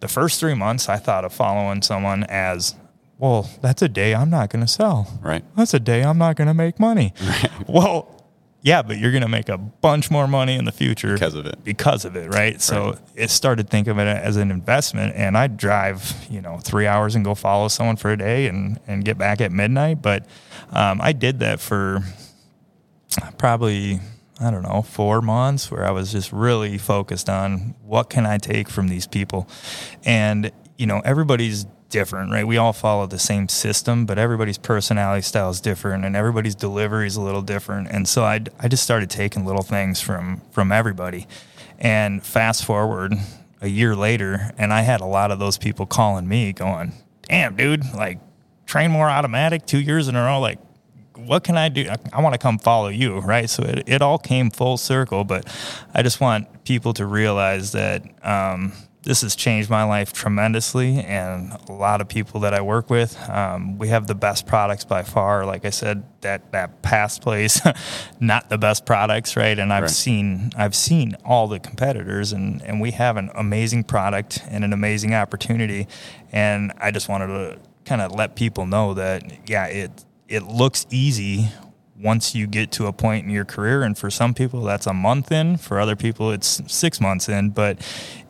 the 0.00 0.08
first 0.08 0.40
three 0.40 0.52
months, 0.52 0.90
I 0.90 0.98
thought 0.98 1.24
of 1.24 1.32
following 1.32 1.80
someone 1.80 2.24
as 2.24 2.74
well, 3.16 3.48
that's 3.62 3.80
a 3.80 3.88
day 3.88 4.14
I'm 4.14 4.28
not 4.28 4.50
going 4.50 4.62
to 4.62 4.70
sell. 4.70 5.08
Right. 5.22 5.42
That's 5.56 5.72
a 5.72 5.80
day 5.80 6.02
I'm 6.02 6.18
not 6.18 6.36
going 6.36 6.48
to 6.48 6.54
make 6.54 6.78
money. 6.78 7.14
Right. 7.22 7.50
Well, 7.66 8.23
yeah, 8.64 8.80
but 8.80 8.96
you're 8.96 9.10
going 9.10 9.22
to 9.22 9.28
make 9.28 9.50
a 9.50 9.58
bunch 9.58 10.10
more 10.10 10.26
money 10.26 10.54
in 10.54 10.64
the 10.64 10.72
future 10.72 11.12
because 11.12 11.34
of 11.34 11.44
it. 11.44 11.62
Because 11.62 12.06
of 12.06 12.16
it, 12.16 12.32
right? 12.32 12.62
So 12.62 12.92
right. 12.92 12.98
it 13.14 13.30
started 13.30 13.68
thinking 13.68 13.90
of 13.90 13.98
it 13.98 14.06
as 14.06 14.38
an 14.38 14.50
investment, 14.50 15.14
and 15.16 15.36
I'd 15.36 15.58
drive, 15.58 16.14
you 16.30 16.40
know, 16.40 16.56
three 16.56 16.86
hours 16.86 17.14
and 17.14 17.22
go 17.22 17.34
follow 17.34 17.68
someone 17.68 17.96
for 17.96 18.10
a 18.10 18.16
day 18.16 18.46
and 18.46 18.80
and 18.86 19.04
get 19.04 19.18
back 19.18 19.42
at 19.42 19.52
midnight. 19.52 20.00
But 20.00 20.24
um, 20.70 21.02
I 21.02 21.12
did 21.12 21.40
that 21.40 21.60
for 21.60 22.04
probably 23.36 24.00
I 24.40 24.50
don't 24.50 24.62
know 24.62 24.80
four 24.80 25.20
months, 25.20 25.70
where 25.70 25.84
I 25.84 25.90
was 25.90 26.10
just 26.10 26.32
really 26.32 26.78
focused 26.78 27.28
on 27.28 27.74
what 27.82 28.08
can 28.08 28.24
I 28.24 28.38
take 28.38 28.70
from 28.70 28.88
these 28.88 29.06
people, 29.06 29.46
and 30.06 30.50
you 30.78 30.86
know, 30.86 31.02
everybody's 31.04 31.66
different, 31.88 32.32
right? 32.32 32.46
We 32.46 32.56
all 32.56 32.72
follow 32.72 33.06
the 33.06 33.18
same 33.18 33.48
system, 33.48 34.06
but 34.06 34.18
everybody's 34.18 34.58
personality 34.58 35.22
style 35.22 35.50
is 35.50 35.60
different 35.60 36.04
and 36.04 36.16
everybody's 36.16 36.54
delivery 36.54 37.06
is 37.06 37.16
a 37.16 37.20
little 37.20 37.42
different. 37.42 37.88
And 37.90 38.08
so 38.08 38.24
I, 38.24 38.40
I 38.58 38.68
just 38.68 38.82
started 38.82 39.10
taking 39.10 39.44
little 39.44 39.62
things 39.62 40.00
from, 40.00 40.42
from 40.50 40.72
everybody. 40.72 41.26
And 41.78 42.24
fast 42.24 42.64
forward 42.64 43.14
a 43.60 43.68
year 43.68 43.94
later, 43.94 44.52
and 44.58 44.72
I 44.72 44.82
had 44.82 45.00
a 45.00 45.06
lot 45.06 45.30
of 45.30 45.38
those 45.38 45.58
people 45.58 45.86
calling 45.86 46.28
me 46.28 46.52
going, 46.52 46.92
damn, 47.22 47.56
dude, 47.56 47.84
like 47.94 48.18
train 48.66 48.90
more 48.90 49.08
automatic 49.08 49.66
two 49.66 49.80
years 49.80 50.08
in 50.08 50.16
a 50.16 50.22
row. 50.22 50.40
Like, 50.40 50.58
what 51.16 51.44
can 51.44 51.56
I 51.56 51.68
do? 51.68 51.88
I, 52.12 52.20
want 52.20 52.34
to 52.34 52.38
come 52.38 52.58
follow 52.58 52.88
you, 52.88 53.18
right? 53.20 53.48
So 53.48 53.62
it, 53.62 53.84
it 53.86 54.02
all 54.02 54.18
came 54.18 54.50
full 54.50 54.76
circle, 54.76 55.24
but 55.24 55.46
I 55.94 56.02
just 56.02 56.20
want 56.20 56.64
people 56.64 56.92
to 56.94 57.06
realize 57.06 57.72
that, 57.72 58.02
um, 58.24 58.72
this 59.04 59.20
has 59.20 59.36
changed 59.36 59.68
my 59.68 59.84
life 59.84 60.12
tremendously 60.12 60.98
and 61.00 61.52
a 61.68 61.72
lot 61.72 62.00
of 62.00 62.08
people 62.08 62.40
that 62.40 62.54
I 62.54 62.62
work 62.62 62.88
with. 62.88 63.18
Um, 63.28 63.78
we 63.78 63.88
have 63.88 64.06
the 64.06 64.14
best 64.14 64.46
products 64.46 64.84
by 64.84 65.02
far. 65.02 65.44
Like 65.44 65.64
I 65.64 65.70
said, 65.70 66.04
that 66.22 66.52
that 66.52 66.82
past 66.82 67.20
place, 67.20 67.60
not 68.20 68.48
the 68.48 68.58
best 68.58 68.86
products, 68.86 69.36
right? 69.36 69.58
And 69.58 69.72
I've 69.72 69.82
right. 69.82 69.90
seen 69.90 70.52
I've 70.56 70.74
seen 70.74 71.16
all 71.24 71.46
the 71.46 71.60
competitors 71.60 72.32
and, 72.32 72.62
and 72.62 72.80
we 72.80 72.92
have 72.92 73.16
an 73.16 73.30
amazing 73.34 73.84
product 73.84 74.42
and 74.48 74.64
an 74.64 74.72
amazing 74.72 75.14
opportunity. 75.14 75.86
And 76.32 76.72
I 76.78 76.90
just 76.90 77.08
wanted 77.08 77.26
to 77.28 77.58
kind 77.84 78.00
of 78.00 78.12
let 78.12 78.36
people 78.36 78.66
know 78.66 78.94
that 78.94 79.48
yeah, 79.48 79.66
it 79.66 80.04
it 80.28 80.44
looks 80.44 80.86
easy 80.90 81.50
once 82.04 82.34
you 82.34 82.46
get 82.46 82.70
to 82.70 82.86
a 82.86 82.92
point 82.92 83.24
in 83.24 83.30
your 83.30 83.46
career. 83.46 83.82
And 83.82 83.96
for 83.96 84.10
some 84.10 84.34
people, 84.34 84.62
that's 84.62 84.86
a 84.86 84.92
month 84.92 85.32
in. 85.32 85.56
For 85.56 85.80
other 85.80 85.96
people, 85.96 86.30
it's 86.30 86.60
six 86.72 87.00
months 87.00 87.28
in. 87.28 87.50
But 87.50 87.78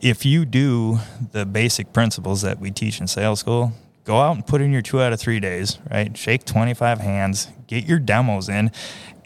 if 0.01 0.25
you 0.25 0.45
do 0.45 0.99
the 1.33 1.45
basic 1.45 1.91
principles 1.91 2.41
that 2.41 2.59
we 2.59 2.71
teach 2.71 3.01
in 3.01 3.07
sales 3.07 3.41
school, 3.41 3.73
go 4.05 4.17
out 4.17 4.35
and 4.35 4.47
put 4.47 4.61
in 4.61 4.71
your 4.71 4.81
two 4.81 5.01
out 5.01 5.11
of 5.11 5.19
three 5.19 5.41
days, 5.41 5.77
right? 5.91 6.15
Shake 6.17 6.45
25 6.45 6.99
hands, 6.99 7.49
get 7.67 7.85
your 7.85 7.99
demos 7.99 8.47
in. 8.47 8.71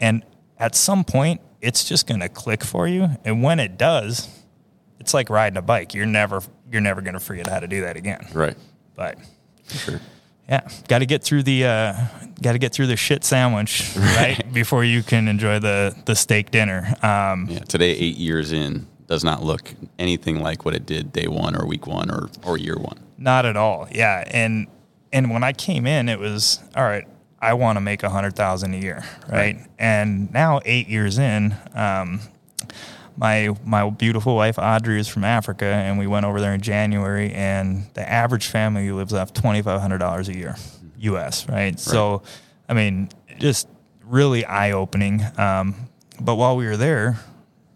And 0.00 0.24
at 0.58 0.74
some 0.74 1.04
point, 1.04 1.40
it's 1.60 1.84
just 1.84 2.08
going 2.08 2.20
to 2.20 2.28
click 2.28 2.64
for 2.64 2.88
you. 2.88 3.08
And 3.24 3.42
when 3.42 3.60
it 3.60 3.78
does, 3.78 4.28
it's 4.98 5.14
like 5.14 5.30
riding 5.30 5.56
a 5.56 5.62
bike. 5.62 5.94
You're 5.94 6.06
never 6.06 6.42
you're 6.70 6.80
never 6.80 7.00
going 7.00 7.14
to 7.14 7.20
forget 7.20 7.46
how 7.46 7.60
to 7.60 7.66
do 7.66 7.82
that 7.82 7.96
again. 7.96 8.26
Right. 8.32 8.56
But 8.94 9.18
sure. 9.66 10.00
Yeah, 10.50 10.68
got 10.88 10.98
to 10.98 11.06
get 11.06 11.22
through 11.22 11.44
the 11.44 11.64
uh, 11.64 11.94
got 12.42 12.52
to 12.52 12.58
get 12.58 12.72
through 12.72 12.88
the 12.88 12.96
shit 12.96 13.22
sandwich 13.22 13.92
right, 13.96 14.16
right 14.16 14.52
before 14.52 14.82
you 14.82 15.04
can 15.04 15.28
enjoy 15.28 15.60
the 15.60 15.96
the 16.06 16.16
steak 16.16 16.50
dinner. 16.50 16.92
Um, 17.02 17.46
yeah, 17.48 17.60
today 17.60 17.92
eight 17.92 18.16
years 18.16 18.50
in 18.50 18.88
does 19.06 19.22
not 19.22 19.44
look 19.44 19.72
anything 19.98 20.40
like 20.40 20.64
what 20.64 20.74
it 20.74 20.86
did 20.86 21.12
day 21.12 21.28
one 21.28 21.54
or 21.54 21.66
week 21.66 21.86
one 21.86 22.10
or 22.10 22.30
or 22.44 22.58
year 22.58 22.76
one. 22.76 22.98
Not 23.16 23.46
at 23.46 23.56
all. 23.56 23.86
Yeah, 23.92 24.24
and 24.26 24.66
and 25.12 25.30
when 25.30 25.44
I 25.44 25.52
came 25.52 25.86
in, 25.86 26.08
it 26.08 26.18
was 26.18 26.58
all 26.74 26.84
right. 26.84 27.06
I 27.40 27.54
want 27.54 27.76
to 27.76 27.80
make 27.80 28.02
a 28.02 28.10
hundred 28.10 28.34
thousand 28.34 28.74
a 28.74 28.78
year, 28.78 29.04
right? 29.28 29.56
right? 29.56 29.66
And 29.78 30.32
now 30.32 30.60
eight 30.64 30.88
years 30.88 31.18
in, 31.18 31.56
um, 31.74 32.20
my 33.20 33.54
my 33.64 33.88
beautiful 33.90 34.34
wife 34.34 34.58
Audrey 34.58 34.98
is 34.98 35.06
from 35.06 35.24
Africa, 35.24 35.66
and 35.66 35.98
we 35.98 36.06
went 36.06 36.24
over 36.24 36.40
there 36.40 36.54
in 36.54 36.62
January. 36.62 37.30
And 37.32 37.84
the 37.92 38.10
average 38.10 38.46
family 38.46 38.90
lives 38.90 39.12
off 39.12 39.34
twenty 39.34 39.60
five 39.60 39.80
hundred 39.80 39.98
dollars 39.98 40.28
a 40.28 40.36
year, 40.36 40.56
U.S. 41.00 41.46
Right? 41.48 41.54
right? 41.54 41.78
So, 41.78 42.22
I 42.68 42.72
mean, 42.72 43.10
just 43.38 43.68
really 44.04 44.44
eye 44.46 44.72
opening. 44.72 45.22
Um, 45.36 45.74
but 46.18 46.36
while 46.36 46.56
we 46.56 46.66
were 46.66 46.78
there, 46.78 47.18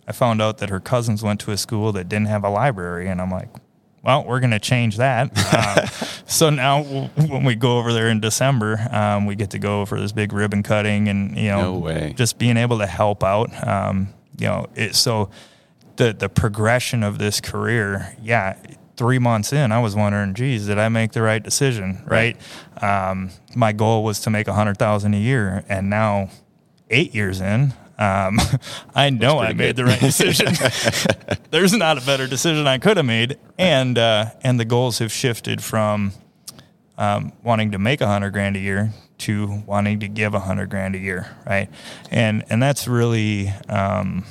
I 0.09 0.13
found 0.13 0.41
out 0.41 0.59
that 0.59 0.71
her 0.71 0.81
cousins 0.81 1.23
went 1.23 1.41
to 1.41 1.51
a 1.51 1.59
school 1.59 1.93
that 1.93 2.09
didn't 2.09 2.29
have 2.29 2.43
a 2.43 2.51
library, 2.51 3.09
and 3.09 3.21
I'm 3.21 3.31
like, 3.31 3.51
well, 4.03 4.25
we're 4.25 4.41
going 4.41 4.51
to 4.51 4.59
change 4.59 4.97
that. 4.97 5.31
Um, 5.55 5.87
so 6.27 6.51
now 6.51 6.83
when 6.83 7.45
we 7.45 7.55
go 7.55 7.79
over 7.79 7.93
there 7.93 8.09
in 8.09 8.19
December, 8.19 8.89
um, 8.91 9.25
we 9.25 9.37
get 9.37 9.51
to 9.51 9.59
go 9.59 9.85
for 9.85 10.01
this 10.01 10.11
big 10.11 10.33
ribbon 10.33 10.63
cutting 10.63 11.09
and, 11.09 11.37
you 11.37 11.49
know, 11.49 11.79
no 11.79 12.09
just 12.11 12.39
being 12.39 12.57
able 12.57 12.79
to 12.79 12.87
help 12.87 13.23
out. 13.23 13.51
Um, 13.67 14.09
you 14.39 14.47
know, 14.47 14.67
it, 14.75 14.95
so 14.95 15.31
the 15.97 16.13
the 16.13 16.29
progression 16.29 17.03
of 17.03 17.19
this 17.19 17.41
career, 17.41 18.17
yeah, 18.23 18.57
three 18.97 19.19
months 19.19 19.53
in, 19.53 19.73
I 19.73 19.81
was 19.81 19.95
wondering, 19.95 20.35
geez, 20.35 20.67
did 20.67 20.79
I 20.79 20.89
make 20.89 21.13
the 21.13 21.23
right 21.23 21.43
decision? 21.43 22.03
Right. 22.07 22.37
right? 22.83 23.11
Um, 23.11 23.31
my 23.55 23.73
goal 23.73 24.05
was 24.05 24.21
to 24.21 24.31
make 24.31 24.49
a 24.49 24.55
hundred 24.55 24.79
thousand 24.79 25.15
a 25.15 25.19
year, 25.19 25.65
and 25.69 25.91
now 25.91 26.31
eight 26.91 27.15
years 27.15 27.41
in, 27.41 27.73
um, 27.99 28.41
I 28.95 29.11
know 29.11 29.39
I 29.39 29.53
made 29.53 29.77
good. 29.77 29.77
the 29.77 29.85
right 29.85 30.01
decision. 30.01 30.55
There's 31.51 31.73
not 31.73 32.03
a 32.03 32.07
better 32.07 32.27
decision 32.27 32.67
I 32.67 32.79
could 32.79 32.97
have 32.97 33.07
made, 33.07 33.39
and 33.59 33.97
uh, 33.99 34.31
and 34.43 34.59
the 34.59 34.65
goals 34.65 34.99
have 34.99 35.13
shifted 35.13 35.63
from 35.63 36.13
um, 36.99 37.33
wanting 37.43 37.73
to 37.73 37.79
make 37.79 38.01
a 38.01 38.07
hundred 38.07 38.31
grand 38.31 38.57
a 38.57 38.61
year 38.61 38.93
to 39.25 39.63
wanting 39.67 40.01
to 40.01 40.09
give 40.09 40.35
a 40.35 40.41
hundred 40.41 40.71
grand 40.71 40.95
a 40.95 40.99
year, 40.99 41.37
right? 41.47 41.69
And 42.11 42.45
and 42.51 42.63
that's 42.63 42.87
really 42.87 43.49
um, 43.69 44.25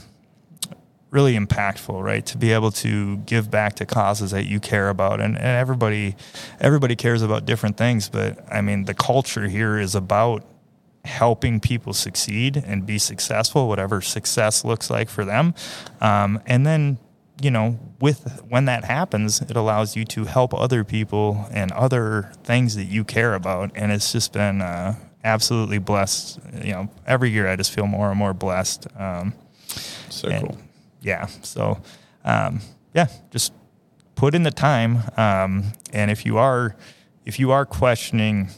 really 1.10 1.38
impactful, 1.38 2.04
right? 2.04 2.26
To 2.28 2.38
be 2.38 2.52
able 2.52 2.72
to 2.72 3.18
give 3.18 3.50
back 3.50 3.76
to 3.76 3.86
causes 3.86 4.32
that 4.32 4.46
you 4.46 4.60
care 4.60 4.90
about, 4.90 5.20
and, 5.20 5.36
and 5.36 5.46
everybody 5.46 6.16
everybody 6.60 6.96
cares 6.96 7.22
about 7.22 7.46
different 7.46 7.78
things, 7.78 8.10
but 8.10 8.44
I 8.52 8.62
mean 8.62 8.86
the 8.86 8.94
culture 8.94 9.48
here 9.48 9.78
is 9.78 9.96
about 9.96 10.44
helping 11.06 11.60
people 11.60 11.94
succeed 11.94 12.56
and 12.66 12.86
be 12.86 12.98
successful, 12.98 13.68
whatever 13.68 14.00
success 14.02 14.64
looks 14.64 14.90
like 14.90 15.10
for 15.10 15.26
them, 15.26 15.54
um, 16.02 16.42
and 16.46 16.66
then 16.66 16.98
you 17.44 17.52
know, 17.52 17.78
with 18.00 18.42
when 18.48 18.66
that 18.66 18.86
happens, 18.86 19.42
it 19.42 19.56
allows 19.56 19.96
you 19.96 20.06
to 20.06 20.26
help 20.26 20.54
other 20.54 20.84
people 20.84 21.48
and 21.52 21.72
other 21.74 22.32
things 22.44 22.76
that 22.76 22.86
you 22.86 23.04
care 23.04 23.36
about, 23.36 23.72
and 23.76 23.92
it's 23.92 24.12
just 24.12 24.32
been 24.32 24.62
uh, 24.62 24.96
absolutely 25.24 25.78
blessed. 25.78 26.40
You 26.64 26.72
know, 26.72 26.90
every 27.06 27.30
year 27.32 27.48
I 27.48 27.56
just 27.56 27.72
feel 27.72 27.88
more 27.88 28.10
and 28.10 28.18
more 28.18 28.34
blessed. 28.34 28.88
Um, 28.98 29.34
so 30.10 30.30
and, 30.30 30.48
cool. 30.48 30.58
Yeah. 31.02 31.26
So, 31.42 31.82
um, 32.24 32.62
yeah, 32.94 33.08
just 33.32 33.52
put 34.16 34.36
in 34.36 34.44
the 34.44 34.52
time, 34.52 35.00
um, 35.18 35.74
and 35.92 36.10
if 36.10 36.26
you 36.26 36.38
are, 36.38 36.76
if 37.26 37.40
you 37.40 37.52
are 37.52 37.66
questioning 37.66 38.50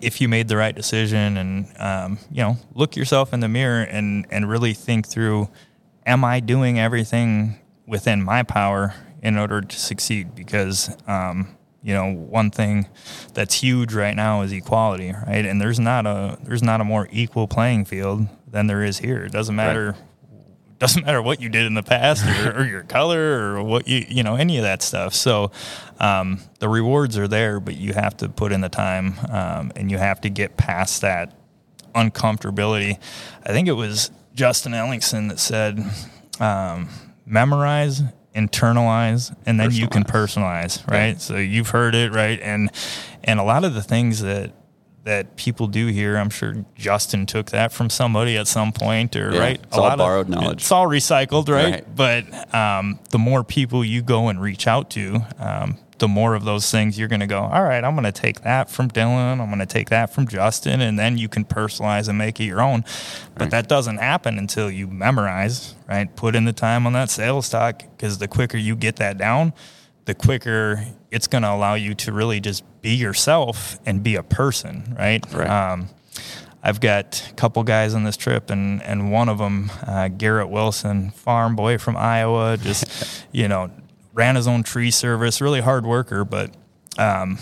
if 0.00 0.20
you 0.20 0.28
made 0.28 0.48
the 0.48 0.56
right 0.56 0.74
decision, 0.74 1.36
and 1.36 1.66
um, 1.78 2.18
you 2.30 2.42
know, 2.42 2.56
look 2.74 2.96
yourself 2.96 3.32
in 3.32 3.40
the 3.40 3.48
mirror 3.48 3.82
and 3.82 4.26
and 4.30 4.48
really 4.48 4.74
think 4.74 5.06
through, 5.06 5.48
am 6.06 6.24
I 6.24 6.40
doing 6.40 6.78
everything 6.78 7.59
within 7.90 8.22
my 8.22 8.42
power 8.42 8.94
in 9.22 9.36
order 9.36 9.60
to 9.60 9.78
succeed 9.78 10.34
because 10.34 10.96
um, 11.06 11.56
you 11.82 11.92
know 11.92 12.10
one 12.12 12.50
thing 12.50 12.88
that's 13.34 13.54
huge 13.54 13.92
right 13.92 14.16
now 14.16 14.42
is 14.42 14.52
equality 14.52 15.12
right? 15.26 15.44
And 15.44 15.60
there's 15.60 15.80
not 15.80 16.06
a 16.06 16.38
there's 16.42 16.62
not 16.62 16.80
a 16.80 16.84
more 16.84 17.08
equal 17.10 17.48
playing 17.48 17.84
field 17.84 18.26
than 18.46 18.66
there 18.66 18.82
is 18.82 18.98
here. 18.98 19.24
It 19.24 19.32
doesn't 19.32 19.54
matter 19.54 19.92
right. 19.92 20.78
doesn't 20.78 21.04
matter 21.04 21.20
what 21.20 21.40
you 21.40 21.48
did 21.48 21.66
in 21.66 21.74
the 21.74 21.82
past 21.82 22.24
or, 22.46 22.60
or, 22.60 22.64
your 22.64 22.82
color 22.84 23.56
or 23.56 23.62
what 23.62 23.88
you 23.88 24.06
you 24.08 24.22
know 24.22 24.36
any 24.36 24.56
of 24.56 24.62
that 24.62 24.82
stuff. 24.82 25.12
So 25.12 25.50
um, 25.98 26.40
the 26.60 26.68
rewards 26.68 27.18
are 27.18 27.28
there 27.28 27.60
but 27.60 27.76
you 27.76 27.92
have 27.92 28.16
to 28.18 28.28
put 28.28 28.52
in 28.52 28.60
the 28.60 28.68
time 28.68 29.14
um, 29.30 29.72
and 29.74 29.90
you 29.90 29.98
have 29.98 30.20
to 30.22 30.30
get 30.30 30.56
past 30.56 31.02
that 31.02 31.34
uncomfortability. 31.94 32.98
I 33.44 33.48
think 33.48 33.68
it 33.68 33.72
was 33.72 34.12
justin 34.32 34.72
ellingson 34.72 35.28
that 35.28 35.40
said 35.40 35.84
um, 36.38 36.88
memorize, 37.30 38.02
internalize, 38.34 39.34
and 39.46 39.58
then 39.58 39.70
you 39.70 39.88
can 39.88 40.04
personalize, 40.04 40.86
right? 40.90 41.12
Yeah. 41.12 41.18
So 41.18 41.36
you've 41.36 41.70
heard 41.70 41.94
it, 41.94 42.12
right? 42.12 42.40
And 42.40 42.70
and 43.24 43.40
a 43.40 43.42
lot 43.44 43.64
of 43.64 43.74
the 43.74 43.82
things 43.82 44.20
that 44.20 44.52
that 45.04 45.36
people 45.36 45.66
do 45.66 45.86
here, 45.86 46.16
I'm 46.16 46.30
sure 46.30 46.64
Justin 46.74 47.24
took 47.24 47.50
that 47.50 47.72
from 47.72 47.88
somebody 47.88 48.36
at 48.36 48.46
some 48.46 48.72
point, 48.72 49.16
or 49.16 49.32
yeah, 49.32 49.40
right? 49.40 49.60
It's 49.62 49.76
a 49.76 49.80
all 49.80 49.88
lot 49.88 49.98
borrowed 49.98 50.26
of, 50.26 50.30
knowledge. 50.30 50.58
It's 50.58 50.72
all 50.72 50.86
recycled, 50.86 51.48
right? 51.48 51.72
right. 51.72 51.96
But 51.96 52.54
um, 52.54 52.98
the 53.10 53.18
more 53.18 53.42
people 53.42 53.84
you 53.84 54.02
go 54.02 54.28
and 54.28 54.40
reach 54.40 54.66
out 54.66 54.90
to, 54.90 55.20
um, 55.38 55.78
the 56.00 56.08
more 56.08 56.34
of 56.34 56.44
those 56.44 56.70
things 56.70 56.98
you're 56.98 57.08
going 57.08 57.20
to 57.20 57.26
go, 57.26 57.40
all 57.40 57.62
right, 57.62 57.84
I'm 57.84 57.94
going 57.94 58.04
to 58.04 58.12
take 58.12 58.40
that 58.40 58.68
from 58.68 58.90
Dylan. 58.90 59.40
I'm 59.40 59.46
going 59.46 59.60
to 59.60 59.66
take 59.66 59.90
that 59.90 60.12
from 60.12 60.26
Justin. 60.26 60.80
And 60.80 60.98
then 60.98 61.16
you 61.16 61.28
can 61.28 61.44
personalize 61.44 62.08
and 62.08 62.18
make 62.18 62.40
it 62.40 62.44
your 62.44 62.60
own. 62.60 62.82
But 63.34 63.42
right. 63.42 63.50
that 63.52 63.68
doesn't 63.68 63.98
happen 63.98 64.38
until 64.38 64.70
you 64.70 64.88
memorize, 64.88 65.76
right? 65.88 66.14
Put 66.16 66.34
in 66.34 66.44
the 66.44 66.52
time 66.52 66.86
on 66.86 66.94
that 66.94 67.10
sales 67.10 67.48
talk 67.48 67.82
because 67.96 68.18
the 68.18 68.28
quicker 68.28 68.58
you 68.58 68.74
get 68.74 68.96
that 68.96 69.16
down, 69.16 69.52
the 70.06 70.14
quicker 70.14 70.84
it's 71.10 71.26
going 71.26 71.42
to 71.42 71.50
allow 71.50 71.74
you 71.74 71.94
to 71.94 72.12
really 72.12 72.40
just 72.40 72.64
be 72.82 72.94
yourself 72.94 73.78
and 73.86 74.02
be 74.02 74.16
a 74.16 74.22
person, 74.22 74.96
right? 74.98 75.24
Right. 75.32 75.48
Um, 75.48 75.88
I've 76.62 76.80
got 76.80 77.26
a 77.30 77.34
couple 77.34 77.62
guys 77.64 77.94
on 77.94 78.04
this 78.04 78.18
trip, 78.18 78.50
and 78.50 78.82
and 78.82 79.10
one 79.10 79.30
of 79.30 79.38
them, 79.38 79.70
uh, 79.86 80.08
Garrett 80.08 80.50
Wilson, 80.50 81.10
farm 81.10 81.56
boy 81.56 81.78
from 81.78 81.96
Iowa, 81.96 82.58
just 82.58 83.24
you 83.32 83.48
know 83.48 83.70
ran 84.12 84.36
his 84.36 84.46
own 84.46 84.62
tree 84.62 84.90
service, 84.90 85.40
really 85.40 85.60
hard 85.60 85.86
worker. 85.86 86.24
But 86.24 86.54
um, 86.98 87.38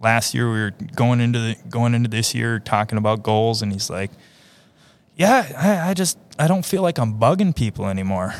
last 0.00 0.34
year 0.34 0.50
we 0.50 0.58
were 0.58 0.74
going 0.94 1.20
into 1.20 1.38
the, 1.38 1.56
going 1.68 1.94
into 1.94 2.08
this 2.08 2.34
year 2.34 2.58
talking 2.58 2.98
about 2.98 3.22
goals, 3.22 3.62
and 3.62 3.72
he's 3.72 3.90
like, 3.90 4.10
"Yeah, 5.16 5.52
I, 5.56 5.90
I, 5.90 5.94
just 5.94 6.18
I 6.38 6.48
don't 6.48 6.64
feel 6.64 6.82
like 6.82 6.98
I'm 6.98 7.18
bugging 7.18 7.54
people 7.54 7.86
anymore." 7.86 8.34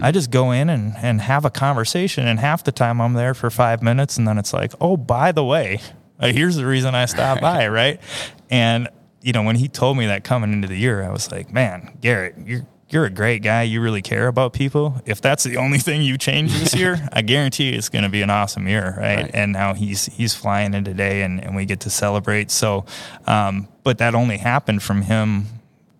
I 0.00 0.12
just 0.12 0.30
go 0.30 0.50
in 0.50 0.70
and, 0.70 0.94
and 0.96 1.20
have 1.20 1.44
a 1.44 1.50
conversation, 1.50 2.26
and 2.26 2.40
half 2.40 2.64
the 2.64 2.72
time 2.72 3.02
I'm 3.02 3.12
there 3.12 3.34
for 3.34 3.50
five 3.50 3.82
minutes, 3.82 4.16
and 4.16 4.26
then 4.26 4.38
it's 4.38 4.54
like, 4.54 4.72
oh, 4.80 4.96
by 4.96 5.30
the 5.30 5.44
way, 5.44 5.78
uh, 6.18 6.28
here's 6.28 6.56
the 6.56 6.64
reason 6.64 6.94
I 6.94 7.04
stopped 7.04 7.42
by, 7.42 7.68
right? 7.68 8.00
And 8.48 8.88
you 9.20 9.32
know, 9.32 9.42
when 9.42 9.56
he 9.56 9.68
told 9.68 9.96
me 9.96 10.06
that 10.06 10.22
coming 10.22 10.52
into 10.52 10.68
the 10.68 10.76
year, 10.76 11.02
I 11.02 11.10
was 11.10 11.30
like, 11.30 11.52
man, 11.52 11.96
Garrett, 12.00 12.34
you're 12.44 12.66
you're 12.94 13.04
a 13.04 13.10
great 13.10 13.42
guy. 13.42 13.64
You 13.64 13.80
really 13.80 14.02
care 14.02 14.28
about 14.28 14.52
people. 14.52 15.02
If 15.04 15.20
that's 15.20 15.42
the 15.42 15.56
only 15.56 15.78
thing 15.78 16.02
you 16.02 16.16
change 16.16 16.56
this 16.56 16.76
year, 16.76 17.08
I 17.12 17.22
guarantee 17.22 17.70
it's 17.70 17.88
going 17.88 18.04
to 18.04 18.08
be 18.08 18.22
an 18.22 18.30
awesome 18.30 18.68
year, 18.68 18.94
right? 18.96 19.22
right? 19.22 19.30
And 19.34 19.52
now 19.52 19.74
he's 19.74 20.06
he's 20.06 20.32
flying 20.32 20.72
in 20.74 20.84
today, 20.84 21.22
and, 21.22 21.42
and 21.42 21.56
we 21.56 21.66
get 21.66 21.80
to 21.80 21.90
celebrate. 21.90 22.52
So, 22.52 22.86
um, 23.26 23.66
but 23.82 23.98
that 23.98 24.14
only 24.14 24.38
happened 24.38 24.84
from 24.84 25.02
him 25.02 25.46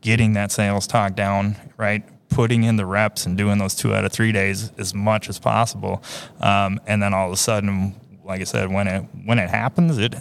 getting 0.02 0.34
that 0.34 0.52
sales 0.52 0.86
talk 0.86 1.16
down, 1.16 1.56
right? 1.76 2.04
Putting 2.28 2.62
in 2.62 2.76
the 2.76 2.86
reps 2.86 3.26
and 3.26 3.36
doing 3.36 3.58
those 3.58 3.74
two 3.74 3.92
out 3.92 4.04
of 4.04 4.12
three 4.12 4.30
days 4.30 4.70
as 4.78 4.94
much 4.94 5.28
as 5.28 5.40
possible, 5.40 6.00
um, 6.40 6.80
and 6.86 7.02
then 7.02 7.12
all 7.12 7.26
of 7.26 7.32
a 7.32 7.36
sudden, 7.36 8.00
like 8.24 8.40
I 8.40 8.44
said, 8.44 8.72
when 8.72 8.86
it 8.86 9.00
when 9.24 9.40
it 9.40 9.50
happens, 9.50 9.98
it 9.98 10.14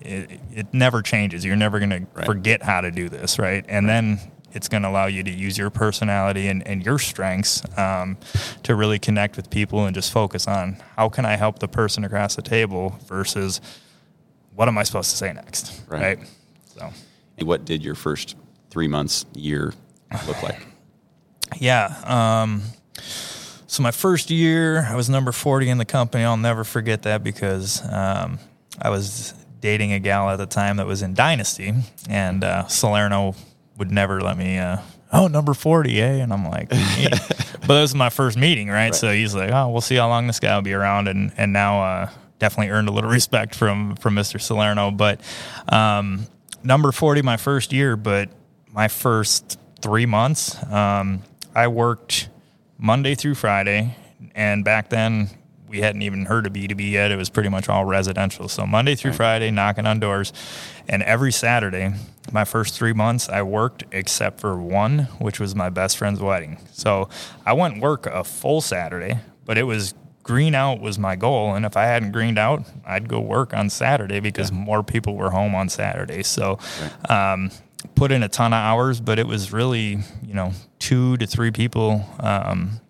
it, 0.00 0.40
it 0.54 0.72
never 0.72 1.02
changes. 1.02 1.44
You're 1.44 1.56
never 1.56 1.80
going 1.80 1.90
right. 1.90 2.08
to 2.14 2.24
forget 2.24 2.62
how 2.62 2.82
to 2.82 2.92
do 2.92 3.08
this, 3.08 3.38
right? 3.38 3.64
And 3.68 3.86
right. 3.86 3.92
then 3.92 4.20
it's 4.52 4.68
going 4.68 4.82
to 4.82 4.88
allow 4.88 5.06
you 5.06 5.22
to 5.22 5.30
use 5.30 5.56
your 5.56 5.70
personality 5.70 6.48
and, 6.48 6.66
and 6.66 6.84
your 6.84 6.98
strengths 6.98 7.62
um, 7.78 8.16
to 8.62 8.74
really 8.74 8.98
connect 8.98 9.36
with 9.36 9.50
people 9.50 9.86
and 9.86 9.94
just 9.94 10.12
focus 10.12 10.46
on 10.48 10.76
how 10.96 11.08
can 11.08 11.24
I 11.24 11.36
help 11.36 11.58
the 11.58 11.68
person 11.68 12.04
across 12.04 12.36
the 12.36 12.42
table 12.42 12.98
versus 13.06 13.60
what 14.54 14.68
am 14.68 14.76
I 14.78 14.82
supposed 14.82 15.10
to 15.10 15.16
say 15.16 15.32
next, 15.32 15.80
right? 15.88 16.18
right? 16.18 16.28
So, 16.66 16.90
what 17.42 17.64
did 17.64 17.84
your 17.84 17.94
first 17.94 18.36
three 18.70 18.88
months, 18.88 19.24
year 19.34 19.72
look 20.26 20.42
like? 20.42 20.66
yeah. 21.58 21.94
Um, 22.04 22.62
so 23.66 23.82
my 23.82 23.92
first 23.92 24.30
year, 24.30 24.84
I 24.84 24.96
was 24.96 25.08
number 25.08 25.30
40 25.32 25.68
in 25.70 25.78
the 25.78 25.84
company. 25.84 26.24
I'll 26.24 26.36
never 26.36 26.64
forget 26.64 27.02
that 27.02 27.22
because 27.22 27.82
um, 27.88 28.40
I 28.82 28.90
was 28.90 29.32
dating 29.60 29.92
a 29.92 30.00
gal 30.00 30.28
at 30.28 30.36
the 30.36 30.46
time 30.46 30.78
that 30.78 30.86
was 30.86 31.02
in 31.02 31.14
Dynasty, 31.14 31.74
and 32.08 32.42
uh, 32.42 32.66
Salerno 32.66 33.34
would 33.80 33.90
never 33.90 34.20
let 34.20 34.38
me. 34.38 34.58
Uh, 34.58 34.76
oh, 35.12 35.26
number 35.26 35.54
forty, 35.54 36.00
eh? 36.00 36.22
And 36.22 36.32
I'm 36.32 36.48
like, 36.48 36.68
but 36.68 37.66
that 37.66 37.80
was 37.80 37.94
my 37.94 38.10
first 38.10 38.36
meeting, 38.36 38.68
right? 38.68 38.74
right? 38.74 38.94
So 38.94 39.10
he's 39.12 39.34
like, 39.34 39.50
oh, 39.50 39.70
we'll 39.70 39.80
see 39.80 39.96
how 39.96 40.08
long 40.08 40.28
this 40.28 40.38
guy 40.38 40.54
will 40.54 40.62
be 40.62 40.74
around, 40.74 41.08
and 41.08 41.32
and 41.36 41.52
now 41.52 41.82
uh, 41.82 42.10
definitely 42.38 42.70
earned 42.70 42.88
a 42.88 42.92
little 42.92 43.10
respect 43.18 43.56
from 43.56 43.96
from 43.96 44.14
Mr. 44.14 44.40
Salerno. 44.40 44.92
But 44.92 45.20
um, 45.68 46.26
number 46.62 46.92
forty, 46.92 47.22
my 47.22 47.36
first 47.36 47.72
year, 47.72 47.96
but 47.96 48.28
my 48.68 48.86
first 48.86 49.58
three 49.80 50.06
months, 50.06 50.62
um, 50.70 51.22
I 51.54 51.66
worked 51.66 52.28
Monday 52.78 53.16
through 53.16 53.34
Friday, 53.34 53.96
and 54.36 54.64
back 54.64 54.90
then 54.90 55.30
we 55.70 55.80
hadn't 55.80 56.02
even 56.02 56.24
heard 56.24 56.46
of 56.46 56.52
B2B 56.52 56.90
yet. 56.90 57.12
It 57.12 57.16
was 57.16 57.30
pretty 57.30 57.48
much 57.48 57.68
all 57.68 57.84
residential. 57.84 58.48
So 58.48 58.66
Monday 58.66 58.96
through 58.96 59.12
right. 59.12 59.16
Friday, 59.16 59.50
knocking 59.52 59.86
on 59.86 60.00
doors. 60.00 60.32
And 60.88 61.02
every 61.04 61.30
Saturday, 61.30 61.92
my 62.32 62.44
first 62.44 62.74
three 62.74 62.92
months, 62.92 63.28
I 63.28 63.42
worked 63.42 63.84
except 63.92 64.40
for 64.40 64.60
one, 64.60 65.04
which 65.20 65.38
was 65.38 65.54
my 65.54 65.70
best 65.70 65.96
friend's 65.96 66.20
wedding. 66.20 66.58
So 66.72 67.08
I 67.46 67.52
wouldn't 67.52 67.80
work 67.80 68.06
a 68.06 68.24
full 68.24 68.60
Saturday, 68.60 69.20
but 69.44 69.56
it 69.58 69.62
was 69.62 69.94
green 70.24 70.56
out 70.56 70.80
was 70.80 70.98
my 70.98 71.14
goal. 71.14 71.54
And 71.54 71.64
if 71.64 71.76
I 71.76 71.84
hadn't 71.84 72.10
greened 72.10 72.38
out, 72.38 72.64
I'd 72.84 73.08
go 73.08 73.20
work 73.20 73.54
on 73.54 73.70
Saturday 73.70 74.18
because 74.18 74.50
yeah. 74.50 74.58
more 74.58 74.82
people 74.82 75.14
were 75.14 75.30
home 75.30 75.54
on 75.54 75.68
Saturday. 75.68 76.24
So, 76.24 76.58
right. 76.80 77.10
um, 77.32 77.50
put 77.94 78.10
in 78.10 78.24
a 78.24 78.28
ton 78.28 78.52
of 78.52 78.58
hours, 78.58 79.00
but 79.00 79.18
it 79.18 79.26
was 79.26 79.52
really, 79.52 79.98
you 80.22 80.34
know, 80.34 80.52
two 80.80 81.16
to 81.18 81.26
three 81.26 81.50
people 81.50 82.04
um, 82.18 82.80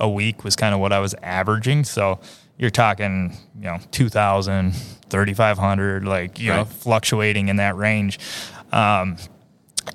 a 0.00 0.08
week 0.08 0.42
was 0.42 0.56
kind 0.56 0.74
of 0.74 0.80
what 0.80 0.92
I 0.92 0.98
was 0.98 1.14
averaging. 1.22 1.84
So 1.84 2.18
you're 2.58 2.70
talking, 2.70 3.36
you 3.56 3.66
know, 3.66 3.78
2,000, 3.92 4.72
3,500, 4.72 6.04
like, 6.04 6.38
you 6.38 6.50
right. 6.50 6.56
know, 6.56 6.64
fluctuating 6.64 7.48
in 7.48 7.56
that 7.56 7.76
range. 7.76 8.18
Um, 8.72 9.16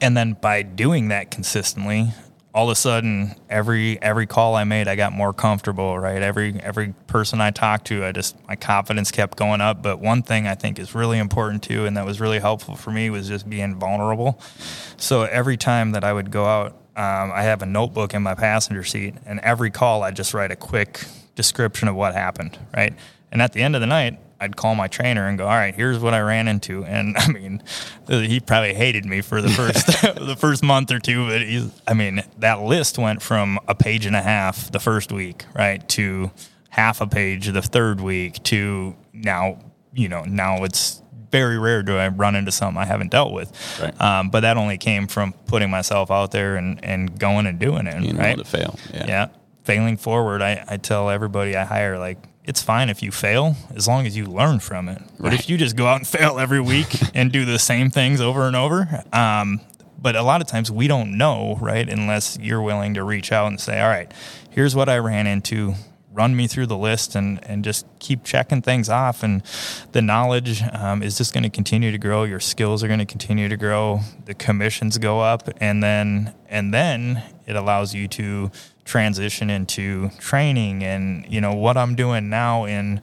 and 0.01 0.15
then 0.15 0.33
by 0.33 0.61
doing 0.61 1.09
that 1.09 1.31
consistently, 1.31 2.11
all 2.55 2.69
of 2.69 2.71
a 2.71 2.75
sudden 2.75 3.35
every 3.49 4.01
every 4.01 4.25
call 4.25 4.55
I 4.55 4.63
made 4.63 4.87
I 4.87 4.95
got 4.95 5.11
more 5.11 5.33
comfortable, 5.33 5.99
right? 5.99 6.21
Every 6.21 6.57
every 6.61 6.93
person 7.05 7.41
I 7.41 7.51
talked 7.51 7.85
to, 7.87 8.05
I 8.05 8.13
just 8.13 8.35
my 8.47 8.55
confidence 8.55 9.11
kept 9.11 9.37
going 9.37 9.59
up. 9.59 9.83
But 9.83 9.99
one 9.99 10.23
thing 10.23 10.47
I 10.47 10.55
think 10.55 10.79
is 10.79 10.95
really 10.95 11.19
important 11.19 11.63
too 11.63 11.85
and 11.85 11.97
that 11.97 12.05
was 12.05 12.21
really 12.21 12.39
helpful 12.39 12.77
for 12.77 12.91
me 12.91 13.09
was 13.09 13.27
just 13.27 13.49
being 13.49 13.75
vulnerable. 13.75 14.39
So 14.95 15.23
every 15.23 15.57
time 15.57 15.91
that 15.91 16.05
I 16.05 16.13
would 16.13 16.31
go 16.31 16.45
out 16.45 16.77
um, 16.95 17.31
I 17.31 17.43
have 17.43 17.61
a 17.61 17.65
notebook 17.65 18.13
in 18.13 18.23
my 18.23 18.35
passenger 18.35 18.83
seat, 18.83 19.15
and 19.25 19.39
every 19.41 19.69
call 19.69 20.03
I 20.03 20.11
just 20.11 20.33
write 20.33 20.51
a 20.51 20.55
quick 20.55 21.05
description 21.35 21.87
of 21.87 21.95
what 21.95 22.13
happened, 22.13 22.57
right? 22.75 22.93
And 23.31 23.41
at 23.41 23.53
the 23.53 23.61
end 23.61 23.75
of 23.75 23.81
the 23.81 23.87
night, 23.87 24.17
I'd 24.39 24.55
call 24.55 24.75
my 24.75 24.87
trainer 24.87 25.27
and 25.27 25.37
go, 25.37 25.45
"All 25.45 25.55
right, 25.55 25.73
here's 25.73 25.99
what 25.99 26.13
I 26.13 26.21
ran 26.21 26.47
into." 26.47 26.85
And 26.95 27.17
I 27.17 27.27
mean, 27.27 27.61
he 28.07 28.39
probably 28.39 28.73
hated 28.73 29.05
me 29.05 29.21
for 29.21 29.41
the 29.41 29.49
first 29.49 29.87
the 30.01 30.35
first 30.37 30.63
month 30.63 30.91
or 30.91 30.99
two, 30.99 31.27
but 31.27 31.41
he's 31.41 31.69
I 31.87 31.93
mean, 31.93 32.23
that 32.37 32.61
list 32.61 32.97
went 32.97 33.21
from 33.21 33.59
a 33.67 33.75
page 33.75 34.05
and 34.05 34.15
a 34.15 34.21
half 34.21 34.71
the 34.71 34.79
first 34.79 35.11
week, 35.11 35.45
right, 35.53 35.87
to 35.89 36.31
half 36.69 37.01
a 37.01 37.07
page 37.07 37.47
the 37.47 37.61
third 37.61 38.01
week 38.01 38.41
to 38.43 38.95
now, 39.13 39.59
you 39.93 40.09
know, 40.09 40.23
now 40.23 40.63
it's 40.63 41.01
very 41.35 41.57
rare 41.57 41.83
do 41.83 41.97
I 41.97 42.07
run 42.07 42.35
into 42.35 42.51
something 42.51 42.81
I 42.81 42.85
haven't 42.85 43.11
dealt 43.11 43.33
with. 43.33 43.51
Right. 43.81 44.01
Um, 44.01 44.29
but 44.29 44.41
that 44.41 44.57
only 44.57 44.77
came 44.77 45.07
from 45.07 45.33
putting 45.47 45.69
myself 45.69 46.11
out 46.11 46.31
there 46.31 46.55
and, 46.55 46.83
and 46.83 47.19
going 47.19 47.45
and 47.45 47.59
doing 47.59 47.87
it. 47.87 48.01
Being 48.01 48.17
right. 48.17 48.37
to 48.37 48.43
fail. 48.43 48.79
Yeah. 48.93 49.05
yeah. 49.07 49.27
Failing 49.63 49.97
forward, 49.97 50.41
I, 50.41 50.63
I 50.67 50.77
tell 50.77 51.09
everybody 51.09 51.55
I 51.55 51.65
hire, 51.65 51.97
like, 51.97 52.17
it's 52.43 52.61
fine 52.61 52.89
if 52.89 53.01
you 53.01 53.11
fail 53.11 53.55
as 53.75 53.87
long 53.87 54.05
as 54.05 54.15
you 54.15 54.25
learn 54.25 54.59
from 54.59 54.87
it. 54.87 55.01
But 55.19 55.33
if 55.33 55.49
you 55.49 55.57
just 55.57 55.75
go 55.75 55.87
out 55.87 55.97
and 55.97 56.07
fail 56.07 56.37
every 56.37 56.61
week 56.61 56.87
and 57.15 57.31
do 57.31 57.43
the 57.43 57.57
same 57.57 57.89
things 57.89 58.21
over 58.21 58.45
and 58.45 58.55
over, 58.55 59.03
um, 59.11 59.59
but 59.99 60.15
a 60.15 60.21
lot 60.21 60.41
of 60.41 60.47
times 60.47 60.69
we 60.71 60.87
don't 60.87 61.17
know, 61.17 61.57
right? 61.59 61.89
Unless 61.89 62.37
you're 62.39 62.61
willing 62.61 62.93
to 62.93 63.03
reach 63.03 63.31
out 63.31 63.47
and 63.47 63.59
say, 63.59 63.81
all 63.81 63.89
right, 63.89 64.11
here's 64.51 64.75
what 64.75 64.87
I 64.87 64.99
ran 64.99 65.25
into 65.25 65.73
run 66.15 66.35
me 66.35 66.47
through 66.47 66.65
the 66.65 66.77
list 66.77 67.13
and, 67.13 67.45
and 67.45 67.63
just 67.63 67.85
keep 67.99 68.23
checking 68.23 68.61
things 68.61 68.89
off. 68.89 69.21
And 69.21 69.43
the 69.91 70.01
knowledge 70.01 70.63
um, 70.71 71.03
is 71.03 71.17
just 71.17 71.33
going 71.33 71.43
to 71.43 71.49
continue 71.49 71.91
to 71.91 71.97
grow. 71.97 72.23
Your 72.23 72.39
skills 72.39 72.83
are 72.83 72.87
going 72.87 72.99
to 72.99 73.05
continue 73.05 73.49
to 73.49 73.57
grow. 73.57 73.99
The 74.23 74.33
commissions 74.33 74.97
go 74.97 75.19
up, 75.19 75.49
and 75.59 75.83
then 75.83 76.33
and 76.47 76.73
then 76.73 77.21
it 77.45 77.55
allows 77.55 77.93
you 77.93 78.07
to 78.07 78.51
transition 78.85 79.49
into 79.49 80.09
training. 80.19 80.83
And 80.83 81.25
you 81.27 81.41
know 81.41 81.53
what 81.53 81.75
I'm 81.75 81.95
doing 81.95 82.29
now 82.29 82.65
in 82.65 83.01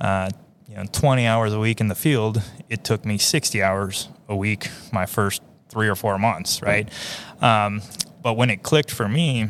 uh, 0.00 0.30
you 0.68 0.76
know 0.76 0.84
20 0.90 1.26
hours 1.26 1.52
a 1.52 1.60
week 1.60 1.80
in 1.80 1.88
the 1.88 1.94
field. 1.94 2.42
It 2.68 2.82
took 2.82 3.04
me 3.04 3.18
60 3.18 3.62
hours 3.62 4.08
a 4.28 4.34
week 4.34 4.68
my 4.90 5.06
first 5.06 5.42
three 5.68 5.88
or 5.88 5.94
four 5.94 6.18
months, 6.18 6.62
right? 6.62 6.88
Um, 7.42 7.82
but 8.22 8.34
when 8.34 8.48
it 8.48 8.62
clicked 8.62 8.90
for 8.90 9.06
me, 9.06 9.48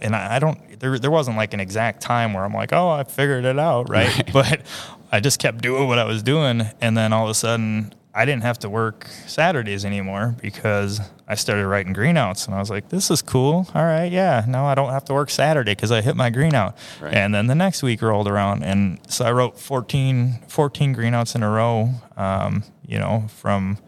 and 0.00 0.14
I, 0.14 0.36
I 0.36 0.38
don't 0.38 0.80
there 0.80 0.98
there 0.98 1.10
wasn't 1.10 1.36
like 1.36 1.54
an 1.54 1.60
exact 1.60 2.00
time 2.00 2.34
where 2.34 2.44
I'm 2.44 2.54
like, 2.54 2.72
oh, 2.72 2.90
I 2.90 3.04
figured 3.04 3.44
it 3.44 3.58
out, 3.58 3.88
right? 3.88 4.14
right? 4.16 4.32
But 4.32 4.62
I 5.10 5.20
just 5.20 5.38
kept 5.38 5.62
doing 5.62 5.88
what 5.88 5.98
I 5.98 6.04
was 6.04 6.22
doing, 6.22 6.62
and 6.80 6.96
then 6.96 7.12
all 7.12 7.24
of 7.24 7.30
a 7.30 7.34
sudden, 7.34 7.94
I 8.14 8.24
didn't 8.24 8.42
have 8.42 8.58
to 8.60 8.70
work 8.70 9.06
Saturdays 9.26 9.84
anymore 9.84 10.34
because 10.40 11.00
I 11.26 11.34
started 11.34 11.66
writing 11.66 11.94
greenouts, 11.94 12.46
and 12.46 12.54
I 12.54 12.58
was 12.58 12.68
like, 12.68 12.88
this 12.88 13.10
is 13.10 13.22
cool. 13.22 13.66
All 13.74 13.84
right, 13.84 14.10
yeah, 14.10 14.44
now 14.46 14.66
I 14.66 14.74
don't 14.74 14.90
have 14.90 15.04
to 15.06 15.14
work 15.14 15.30
Saturday 15.30 15.72
because 15.72 15.92
I 15.92 16.02
hit 16.02 16.16
my 16.16 16.30
greenout. 16.30 16.76
Right. 17.00 17.14
And 17.14 17.34
then 17.34 17.46
the 17.46 17.54
next 17.54 17.82
week 17.82 18.02
rolled 18.02 18.28
around, 18.28 18.64
and 18.64 18.98
so 19.08 19.24
I 19.24 19.32
wrote 19.32 19.58
14, 19.58 20.40
14 20.48 20.94
greenouts 20.94 21.34
in 21.34 21.42
a 21.42 21.50
row. 21.50 21.90
Um, 22.16 22.64
you 22.86 22.98
know, 22.98 23.26
from 23.28 23.78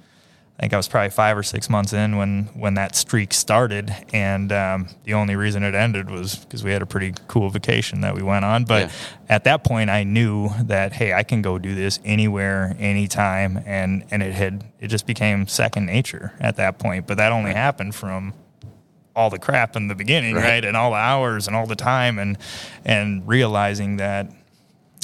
I 0.61 0.65
think 0.65 0.75
I 0.75 0.77
was 0.77 0.89
probably 0.89 1.09
five 1.09 1.39
or 1.39 1.43
six 1.43 1.71
months 1.71 1.95
in 1.95 2.19
when 2.19 2.45
when 2.53 2.75
that 2.75 2.95
streak 2.95 3.33
started, 3.33 3.97
and 4.13 4.53
um, 4.53 4.89
the 5.05 5.15
only 5.15 5.35
reason 5.35 5.63
it 5.63 5.75
ended 5.75 6.11
was 6.11 6.37
because 6.37 6.63
we 6.63 6.71
had 6.71 6.83
a 6.83 6.87
pretty 6.87 7.15
cool 7.29 7.49
vacation 7.49 8.03
that 8.03 8.15
we 8.15 8.21
went 8.21 8.45
on. 8.45 8.65
But 8.65 8.89
yeah. 8.89 8.93
at 9.31 9.45
that 9.45 9.65
point, 9.65 9.89
I 9.89 10.05
knew 10.05 10.51
that 10.65 10.93
hey, 10.93 11.15
I 11.15 11.23
can 11.23 11.41
go 11.41 11.59
do 11.59 11.75
this 11.75 11.99
anywhere, 12.05 12.77
anytime, 12.79 13.63
and 13.65 14.05
and 14.11 14.23
it 14.23 14.35
had 14.35 14.63
it 14.79 14.89
just 14.89 15.07
became 15.07 15.47
second 15.47 15.87
nature 15.87 16.35
at 16.39 16.57
that 16.57 16.79
point. 16.79 17.07
But 17.07 17.17
that 17.17 17.33
only 17.33 17.55
happened 17.55 17.95
from 17.95 18.35
all 19.17 19.31
the 19.31 19.39
crap 19.39 19.77
in 19.77 19.89
the 19.89 19.95
beginning, 19.95 20.35
right. 20.35 20.45
right? 20.45 20.65
And 20.67 20.77
all 20.77 20.91
the 20.91 20.99
hours 20.99 21.47
and 21.47 21.57
all 21.57 21.67
the 21.67 21.75
time, 21.75 22.19
and 22.19 22.37
and 22.85 23.27
realizing 23.27 23.97
that 23.97 24.31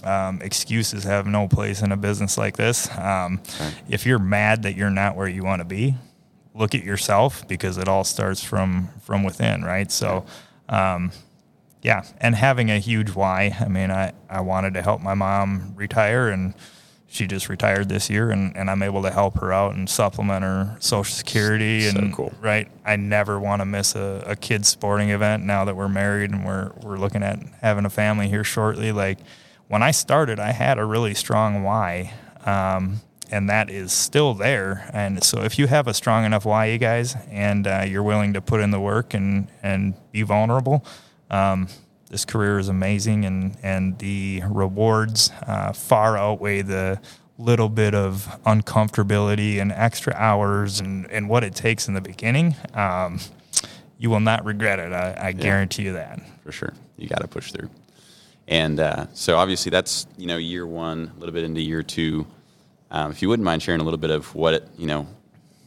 um, 0.04 0.40
excuses 0.42 1.04
have 1.04 1.26
no 1.26 1.48
place 1.48 1.82
in 1.82 1.92
a 1.92 1.96
business 1.96 2.36
like 2.38 2.56
this. 2.56 2.88
Um, 2.96 3.40
right. 3.60 3.74
If 3.88 4.06
you're 4.06 4.18
mad 4.18 4.62
that 4.64 4.76
you're 4.76 4.90
not 4.90 5.16
where 5.16 5.28
you 5.28 5.42
want 5.42 5.60
to 5.60 5.64
be, 5.64 5.94
look 6.54 6.74
at 6.74 6.84
yourself 6.84 7.46
because 7.48 7.78
it 7.78 7.88
all 7.88 8.04
starts 8.04 8.42
from 8.42 8.88
from 9.02 9.24
within, 9.24 9.62
right? 9.62 9.90
So, 9.90 10.26
um, 10.68 11.12
yeah, 11.82 12.04
and 12.20 12.34
having 12.34 12.70
a 12.70 12.78
huge 12.78 13.10
why. 13.10 13.56
I 13.60 13.68
mean, 13.68 13.90
I 13.90 14.12
I 14.28 14.40
wanted 14.40 14.74
to 14.74 14.82
help 14.82 15.00
my 15.00 15.14
mom 15.14 15.72
retire 15.76 16.28
and 16.28 16.54
she 17.08 17.26
just 17.26 17.48
retired 17.48 17.88
this 17.88 18.10
year 18.10 18.30
and, 18.30 18.54
and 18.56 18.68
I'm 18.68 18.82
able 18.82 19.02
to 19.02 19.10
help 19.10 19.38
her 19.38 19.52
out 19.52 19.74
and 19.74 19.88
supplement 19.88 20.42
her 20.42 20.76
social 20.80 21.14
security 21.14 21.82
So 21.82 21.98
and 21.98 22.12
cool. 22.12 22.34
right. 22.40 22.68
I 22.84 22.96
never 22.96 23.38
want 23.38 23.62
to 23.62 23.64
miss 23.64 23.94
a, 23.94 24.24
a 24.26 24.36
kid's 24.36 24.68
sporting 24.68 25.10
event 25.10 25.44
now 25.44 25.64
that 25.64 25.76
we're 25.76 25.88
married 25.88 26.30
and 26.32 26.44
we're 26.44 26.72
we're 26.82 26.98
looking 26.98 27.22
at 27.22 27.38
having 27.62 27.84
a 27.86 27.90
family 27.90 28.28
here 28.28 28.44
shortly. 28.44 28.92
Like 28.92 29.18
when 29.68 29.82
I 29.82 29.90
started 29.90 30.38
I 30.38 30.52
had 30.52 30.78
a 30.78 30.84
really 30.84 31.14
strong 31.14 31.62
why. 31.62 32.12
Um, 32.44 33.00
and 33.30 33.50
that 33.50 33.70
is 33.70 33.92
still 33.92 34.34
there. 34.34 34.88
And 34.92 35.22
so, 35.22 35.42
if 35.42 35.58
you 35.58 35.66
have 35.66 35.88
a 35.88 35.94
strong 35.94 36.24
enough 36.24 36.44
why, 36.44 36.66
you 36.66 36.78
guys, 36.78 37.16
and 37.30 37.66
uh, 37.66 37.84
you're 37.86 38.02
willing 38.02 38.34
to 38.34 38.40
put 38.40 38.60
in 38.60 38.70
the 38.70 38.80
work 38.80 39.14
and 39.14 39.48
and 39.62 39.94
be 40.12 40.22
vulnerable, 40.22 40.84
um, 41.30 41.68
this 42.08 42.24
career 42.24 42.58
is 42.58 42.68
amazing, 42.68 43.24
and 43.24 43.56
and 43.62 43.98
the 43.98 44.42
rewards 44.48 45.32
uh, 45.46 45.72
far 45.72 46.16
outweigh 46.16 46.62
the 46.62 47.00
little 47.38 47.68
bit 47.68 47.94
of 47.94 48.40
uncomfortability 48.46 49.60
and 49.60 49.72
extra 49.72 50.14
hours 50.14 50.80
and 50.80 51.10
and 51.10 51.28
what 51.28 51.44
it 51.44 51.54
takes 51.54 51.88
in 51.88 51.94
the 51.94 52.00
beginning. 52.00 52.54
Um, 52.74 53.18
you 53.98 54.10
will 54.10 54.20
not 54.20 54.44
regret 54.44 54.78
it. 54.78 54.92
I, 54.92 55.28
I 55.28 55.32
guarantee 55.32 55.84
you 55.84 55.94
that. 55.94 56.20
for 56.44 56.52
sure. 56.52 56.74
You 56.98 57.08
got 57.08 57.22
to 57.22 57.28
push 57.28 57.50
through. 57.50 57.70
And 58.48 58.78
uh, 58.78 59.06
so 59.12 59.36
obviously 59.36 59.70
that's 59.70 60.06
you 60.16 60.26
know 60.26 60.36
year 60.36 60.66
one, 60.66 61.12
a 61.16 61.18
little 61.18 61.34
bit 61.34 61.44
into 61.44 61.60
year 61.60 61.82
two. 61.82 62.26
Um, 62.90 63.10
if 63.10 63.20
you 63.20 63.28
wouldn't 63.28 63.44
mind 63.44 63.62
sharing 63.62 63.80
a 63.80 63.84
little 63.84 63.98
bit 63.98 64.10
of 64.10 64.32
what 64.34 64.54
it, 64.54 64.68
you 64.78 64.86
know, 64.86 65.08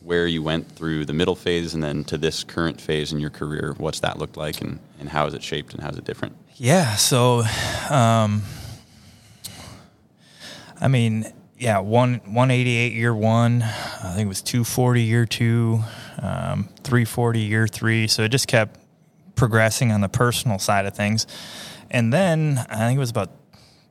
where 0.01 0.25
you 0.25 0.41
went 0.41 0.71
through 0.71 1.05
the 1.05 1.13
middle 1.13 1.35
phase 1.35 1.73
and 1.73 1.83
then 1.83 2.03
to 2.05 2.17
this 2.17 2.43
current 2.43 2.79
phase 2.79 3.11
in 3.11 3.19
your 3.19 3.29
career, 3.29 3.75
what's 3.77 3.99
that 3.99 4.17
looked 4.17 4.37
like, 4.37 4.61
and, 4.61 4.79
and 4.99 5.09
how 5.09 5.27
is 5.27 5.33
it 5.33 5.43
shaped 5.43 5.73
and 5.73 5.83
how 5.83 5.89
is 5.89 5.97
it 5.97 6.05
different? 6.05 6.35
Yeah. 6.55 6.95
So, 6.95 7.43
um, 7.89 8.43
I 10.79 10.87
mean, 10.87 11.25
yeah, 11.57 11.79
one 11.79 12.21
one 12.25 12.51
eighty 12.51 12.75
eight 12.77 12.93
year 12.93 13.13
one. 13.13 13.61
I 13.61 14.13
think 14.15 14.25
it 14.25 14.29
was 14.29 14.41
two 14.41 14.63
forty 14.63 15.03
year 15.03 15.25
two, 15.25 15.83
um, 16.21 16.69
three 16.83 17.03
forty 17.03 17.41
year 17.41 17.67
three. 17.67 18.07
So 18.07 18.23
it 18.23 18.29
just 18.29 18.47
kept 18.47 18.79
progressing 19.35 19.91
on 19.91 20.01
the 20.01 20.09
personal 20.09 20.59
side 20.59 20.85
of 20.85 20.95
things, 20.95 21.27
and 21.91 22.13
then 22.13 22.65
I 22.69 22.87
think 22.87 22.97
it 22.97 22.99
was 22.99 23.09
about 23.09 23.31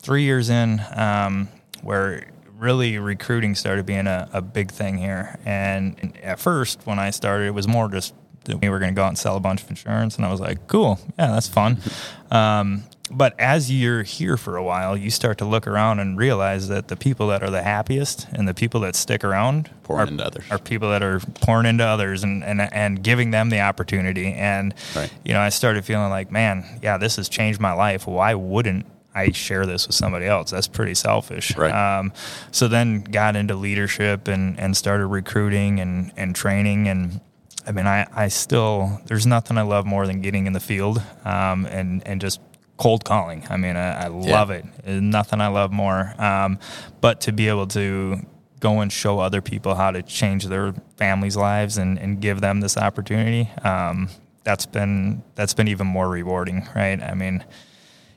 three 0.00 0.22
years 0.22 0.50
in 0.50 0.80
um, 0.94 1.48
where 1.82 2.28
really 2.56 2.98
recruiting 2.98 3.54
started 3.54 3.87
being 3.87 4.06
a, 4.06 4.28
a 4.32 4.42
big 4.42 4.70
thing 4.70 4.98
here. 4.98 5.38
And 5.44 6.16
at 6.22 6.40
first, 6.40 6.87
when 6.87 6.98
I 6.98 7.11
started, 7.11 7.46
it 7.46 7.54
was 7.54 7.68
more 7.68 7.88
just 7.88 8.14
that 8.44 8.61
we 8.61 8.68
were 8.68 8.78
going 8.78 8.92
to 8.92 8.96
go 8.96 9.04
out 9.04 9.08
and 9.08 9.18
sell 9.18 9.37
a 9.37 9.40
bunch 9.40 9.62
of 9.62 9.70
insurance, 9.70 10.16
and 10.16 10.24
I 10.24 10.30
was 10.30 10.40
like, 10.40 10.66
cool, 10.66 10.98
yeah, 11.18 11.28
that's 11.28 11.48
fun. 11.48 11.78
Um, 12.30 12.84
but 13.11 13.38
as 13.38 13.71
you're 13.71 14.03
here 14.03 14.37
for 14.37 14.57
a 14.57 14.62
while, 14.62 14.97
you 14.97 15.11
start 15.11 15.38
to 15.38 15.44
look 15.44 15.66
around 15.66 15.99
and 16.01 16.18
realize 16.18 16.68
that 16.68 16.88
the 16.88 16.97
people 16.97 17.29
that 17.29 17.42
are 17.42 17.51
the 17.51 17.62
happiest 17.62 18.27
and 18.33 18.47
the 18.47 18.55
people 18.55 18.81
that 18.81 18.94
stick 18.97 19.25
around 19.25 19.71
Pouring 19.83 20.09
are, 20.09 20.11
into 20.12 20.25
others. 20.27 20.44
are 20.51 20.59
people 20.59 20.90
that 20.90 21.03
are 21.03 21.21
pouring 21.40 21.66
into 21.66 21.85
others 21.85 22.23
and, 22.23 22.44
and, 22.44 22.61
and 22.61 23.03
giving 23.03 23.31
them 23.31 23.51
the 23.51 23.61
opportunity. 23.61 24.33
And, 24.35 24.75
Right. 24.94 25.12
you 25.25 25.33
know, 25.33 25.40
I 25.40 25.49
started 25.49 25.85
feeling 25.85 26.11
like, 26.11 26.31
man, 26.31 26.64
yeah, 26.83 26.99
this 26.99 27.16
has 27.16 27.29
changed 27.29 27.61
my 27.61 27.73
life. 27.73 28.07
Why 28.07 28.35
wouldn't 28.35 28.87
I 29.14 29.33
share 29.33 29.66
this 29.66 29.87
with 29.87 29.97
somebody 29.97 30.27
else? 30.27 30.51
That's 30.51 30.68
pretty 30.68 30.94
selfish. 30.94 31.57
Right. 31.57 31.73
Um, 31.73 32.12
so 32.53 32.68
then 32.68 33.03
got 33.03 33.37
into 33.37 33.55
leadership 33.55 34.29
and, 34.29 34.59
and 34.61 34.77
started 34.77 35.07
recruiting 35.07 35.81
and, 35.81 36.12
and 36.16 36.37
training. 36.37 36.88
And 36.88 37.21
I 37.66 37.73
mean, 37.73 37.87
I, 37.87 38.07
I 38.14 38.29
still, 38.29 39.01
there's 39.07 39.27
nothing 39.27 39.59
I 39.59 39.62
love 39.62 39.87
more 39.87 40.07
than 40.07 40.21
getting 40.21 40.47
in 40.47 40.53
the 40.53 40.61
field 40.61 41.03
um, 41.25 41.66
and, 41.66 42.07
and 42.07 42.21
just 42.21 42.40
cold 42.78 43.04
calling. 43.04 43.44
I 43.50 43.56
mean, 43.56 43.76
I, 43.76 44.04
I 44.04 44.06
love 44.06 44.50
it. 44.50 44.64
There's 44.84 45.02
nothing 45.02 45.40
I 45.40 45.48
love 45.48 45.70
more. 45.72 46.14
Um, 46.18 46.58
but 47.00 47.20
to 47.22 47.32
be 47.32 47.48
able 47.48 47.66
to 47.68 48.20
go 48.60 48.80
and 48.80 48.92
show 48.92 49.18
other 49.18 49.42
people 49.42 49.74
how 49.74 49.90
to 49.90 50.02
change 50.02 50.46
their 50.46 50.74
families' 50.96 51.36
lives 51.36 51.76
and, 51.76 51.98
and 51.98 52.20
give 52.20 52.40
them 52.40 52.60
this 52.60 52.76
opportunity, 52.76 53.50
um, 53.62 54.08
that's 54.44 54.64
been 54.64 55.22
that's 55.34 55.54
been 55.54 55.68
even 55.68 55.86
more 55.86 56.08
rewarding, 56.08 56.66
right? 56.74 57.02
I 57.02 57.14
mean, 57.14 57.44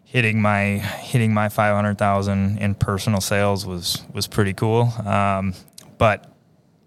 hitting 0.06 0.42
my 0.42 0.78
hitting 0.78 1.34
my 1.34 1.50
five 1.50 1.76
hundred 1.76 1.98
thousand 1.98 2.60
in 2.60 2.76
personal 2.76 3.20
sales 3.20 3.66
was 3.66 4.04
was 4.14 4.28
pretty 4.28 4.54
cool. 4.54 4.94
Um, 5.06 5.54
but 5.98 6.31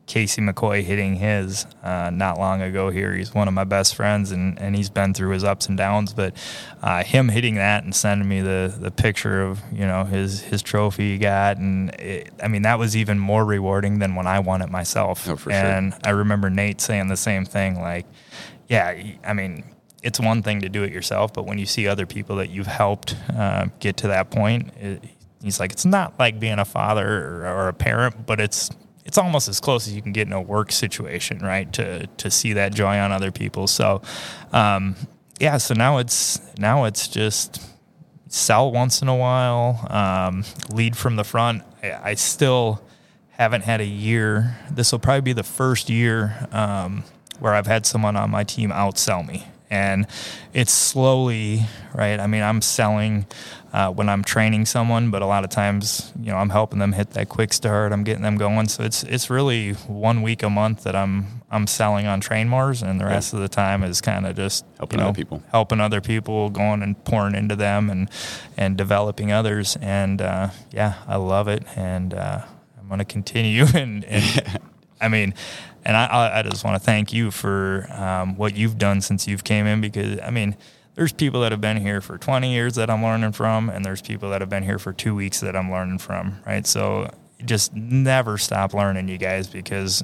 Casey 0.06 0.42
McCoy 0.42 0.82
hitting 0.82 1.16
his 1.16 1.66
uh, 1.82 2.10
not 2.12 2.38
long 2.38 2.60
ago 2.60 2.90
here. 2.90 3.14
He's 3.14 3.32
one 3.32 3.48
of 3.48 3.54
my 3.54 3.64
best 3.64 3.94
friends, 3.94 4.32
and, 4.32 4.58
and 4.60 4.76
he's 4.76 4.90
been 4.90 5.14
through 5.14 5.30
his 5.30 5.44
ups 5.44 5.66
and 5.66 5.78
downs. 5.78 6.12
But 6.12 6.36
uh, 6.82 7.02
him 7.04 7.30
hitting 7.30 7.54
that 7.54 7.84
and 7.84 7.94
sending 7.94 8.28
me 8.28 8.40
the, 8.40 8.74
the 8.78 8.90
picture 8.90 9.42
of 9.42 9.62
you 9.72 9.86
know 9.86 10.04
his 10.04 10.42
his 10.42 10.62
trophy 10.62 11.12
he 11.12 11.18
got, 11.18 11.56
and 11.56 11.90
it, 11.94 12.32
I 12.42 12.48
mean 12.48 12.62
that 12.62 12.78
was 12.78 12.96
even 12.96 13.18
more 13.18 13.44
rewarding 13.44 13.98
than 13.98 14.14
when 14.14 14.26
I 14.26 14.40
won 14.40 14.60
it 14.60 14.70
myself. 14.70 15.28
Oh, 15.28 15.36
for 15.36 15.50
sure. 15.50 15.58
and 15.58 15.94
I 16.04 16.10
remember 16.10 16.50
Nate 16.50 16.80
saying 16.80 17.08
the 17.08 17.16
same 17.16 17.46
thing. 17.46 17.80
Like, 17.80 18.06
yeah, 18.68 19.02
I 19.24 19.32
mean 19.32 19.64
it's 20.02 20.20
one 20.20 20.42
thing 20.42 20.60
to 20.60 20.68
do 20.68 20.82
it 20.82 20.92
yourself, 20.92 21.32
but 21.32 21.46
when 21.46 21.56
you 21.56 21.64
see 21.64 21.88
other 21.88 22.04
people 22.04 22.36
that 22.36 22.50
you've 22.50 22.66
helped 22.66 23.16
uh, 23.34 23.66
get 23.80 23.96
to 23.96 24.08
that 24.08 24.30
point, 24.30 24.70
it, 24.76 25.02
he's 25.42 25.58
like, 25.58 25.72
it's 25.72 25.86
not 25.86 26.18
like 26.18 26.38
being 26.38 26.58
a 26.58 26.64
father 26.66 27.06
or, 27.06 27.46
or 27.46 27.68
a 27.68 27.72
parent, 27.72 28.26
but 28.26 28.38
it's 28.38 28.68
it's 29.14 29.18
almost 29.20 29.48
as 29.48 29.60
close 29.60 29.86
as 29.86 29.94
you 29.94 30.02
can 30.02 30.10
get 30.10 30.26
in 30.26 30.32
a 30.32 30.42
work 30.42 30.72
situation, 30.72 31.38
right? 31.38 31.72
To 31.74 32.08
to 32.08 32.30
see 32.32 32.54
that 32.54 32.74
joy 32.74 32.98
on 32.98 33.12
other 33.12 33.30
people. 33.30 33.68
So, 33.68 34.02
um, 34.52 34.96
yeah. 35.38 35.58
So 35.58 35.72
now 35.72 35.98
it's 35.98 36.40
now 36.58 36.82
it's 36.82 37.06
just 37.06 37.62
sell 38.26 38.72
once 38.72 39.02
in 39.02 39.06
a 39.06 39.14
while, 39.14 39.86
um, 39.88 40.42
lead 40.72 40.96
from 40.96 41.14
the 41.14 41.22
front. 41.22 41.62
I, 41.80 42.10
I 42.10 42.14
still 42.14 42.82
haven't 43.28 43.62
had 43.62 43.80
a 43.80 43.86
year. 43.86 44.56
This 44.68 44.90
will 44.90 44.98
probably 44.98 45.20
be 45.20 45.32
the 45.32 45.44
first 45.44 45.88
year 45.88 46.48
um, 46.50 47.04
where 47.38 47.54
I've 47.54 47.68
had 47.68 47.86
someone 47.86 48.16
on 48.16 48.32
my 48.32 48.42
team 48.42 48.70
outsell 48.70 49.24
me. 49.24 49.46
And 49.74 50.06
it's 50.52 50.72
slowly, 50.72 51.62
right? 51.94 52.20
I 52.20 52.26
mean, 52.26 52.42
I'm 52.42 52.62
selling 52.62 53.26
uh, 53.72 53.90
when 53.90 54.08
I'm 54.08 54.22
training 54.22 54.66
someone, 54.66 55.10
but 55.10 55.20
a 55.20 55.26
lot 55.26 55.42
of 55.42 55.50
times, 55.50 56.12
you 56.20 56.30
know, 56.30 56.36
I'm 56.36 56.50
helping 56.50 56.78
them 56.78 56.92
hit 56.92 57.10
that 57.10 57.28
quick 57.28 57.52
start. 57.52 57.90
I'm 57.90 58.04
getting 58.04 58.22
them 58.22 58.36
going. 58.36 58.68
So 58.68 58.84
it's 58.84 59.02
it's 59.02 59.28
really 59.30 59.72
one 59.72 60.22
week 60.22 60.44
a 60.44 60.50
month 60.50 60.84
that 60.84 60.94
I'm 60.94 61.42
I'm 61.50 61.66
selling 61.66 62.06
on 62.06 62.20
train 62.20 62.48
mores, 62.48 62.82
and 62.82 63.00
the 63.00 63.04
rest 63.04 63.34
of 63.34 63.40
the 63.40 63.48
time 63.48 63.82
is 63.82 64.00
kind 64.00 64.26
of 64.26 64.36
just 64.36 64.64
Helping 64.78 64.98
you 64.98 65.02
know, 65.02 65.08
other 65.08 65.16
people. 65.16 65.42
helping 65.50 65.80
other 65.80 66.00
people, 66.00 66.50
going 66.50 66.82
and 66.82 67.02
pouring 67.04 67.34
into 67.34 67.56
them, 67.56 67.90
and 67.90 68.08
and 68.56 68.76
developing 68.78 69.32
others. 69.32 69.76
And 69.80 70.22
uh, 70.22 70.50
yeah, 70.70 70.94
I 71.08 71.16
love 71.16 71.48
it, 71.48 71.64
and 71.74 72.14
uh, 72.14 72.42
I'm 72.78 72.86
going 72.88 73.00
to 73.00 73.04
continue. 73.04 73.66
And, 73.74 74.04
and 74.04 74.60
I 75.00 75.08
mean, 75.08 75.34
and 75.84 75.96
I- 75.96 76.38
I, 76.38 76.42
just 76.42 76.64
want 76.64 76.76
to 76.76 76.84
thank 76.84 77.12
you 77.12 77.30
for 77.30 77.86
um, 77.90 78.36
what 78.36 78.56
you've 78.56 78.78
done 78.78 79.00
since 79.00 79.26
you've 79.28 79.44
came 79.44 79.66
in, 79.66 79.80
because 79.80 80.18
I 80.20 80.30
mean, 80.30 80.56
there's 80.94 81.12
people 81.12 81.40
that 81.42 81.52
have 81.52 81.60
been 81.60 81.76
here 81.76 82.00
for 82.00 82.18
20 82.18 82.52
years 82.52 82.76
that 82.76 82.88
I'm 82.88 83.02
learning 83.02 83.32
from, 83.32 83.68
and 83.68 83.84
there's 83.84 84.00
people 84.00 84.30
that 84.30 84.40
have 84.40 84.48
been 84.48 84.62
here 84.62 84.78
for 84.78 84.92
two 84.92 85.14
weeks 85.14 85.40
that 85.40 85.56
I'm 85.56 85.70
learning 85.70 85.98
from. 85.98 86.40
Right, 86.46 86.66
so 86.66 87.10
just 87.44 87.74
never 87.74 88.38
stop 88.38 88.72
learning, 88.74 89.08
you 89.08 89.18
guys, 89.18 89.48
because 89.48 90.02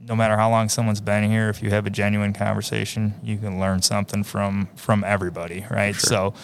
no 0.00 0.14
matter 0.14 0.36
how 0.36 0.48
long 0.48 0.68
someone's 0.68 1.00
been 1.00 1.28
here, 1.28 1.48
if 1.48 1.62
you 1.62 1.70
have 1.70 1.86
a 1.86 1.90
genuine 1.90 2.32
conversation, 2.32 3.14
you 3.22 3.36
can 3.36 3.58
learn 3.58 3.82
something 3.82 4.22
from 4.22 4.68
from 4.76 5.04
everybody, 5.04 5.66
right? 5.70 5.94
So, 5.96 6.34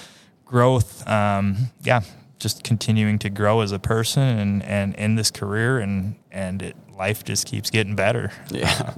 growth, 0.44 1.06
um, 1.08 1.56
yeah, 1.82 2.02
just 2.38 2.64
continuing 2.64 3.18
to 3.20 3.30
grow 3.30 3.60
as 3.60 3.72
a 3.72 3.78
person 3.78 4.22
and 4.22 4.62
and 4.64 4.94
in 4.96 5.14
this 5.14 5.30
career, 5.30 5.78
and 5.78 6.16
and 6.30 6.62
it, 6.62 6.76
life 6.96 7.24
just 7.24 7.46
keeps 7.46 7.70
getting 7.70 7.94
better. 7.96 8.32
Yeah. 8.50 8.94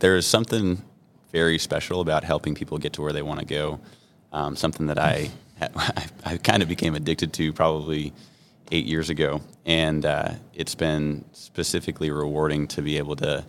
there 0.00 0.16
is 0.16 0.26
something 0.26 0.82
very 1.32 1.58
special 1.58 2.00
about 2.00 2.24
helping 2.24 2.54
people 2.54 2.78
get 2.78 2.92
to 2.94 3.02
where 3.02 3.12
they 3.12 3.22
want 3.22 3.40
to 3.40 3.46
go. 3.46 3.80
Um, 4.32 4.54
something 4.56 4.86
that 4.86 4.98
I, 4.98 5.30
I 6.24 6.36
kind 6.38 6.62
of 6.62 6.68
became 6.68 6.94
addicted 6.94 7.32
to 7.34 7.52
probably 7.52 8.12
eight 8.70 8.86
years 8.86 9.10
ago. 9.10 9.40
And 9.64 10.04
uh, 10.04 10.32
it's 10.54 10.74
been 10.74 11.24
specifically 11.32 12.10
rewarding 12.10 12.68
to 12.68 12.82
be 12.82 12.98
able 12.98 13.16
to, 13.16 13.44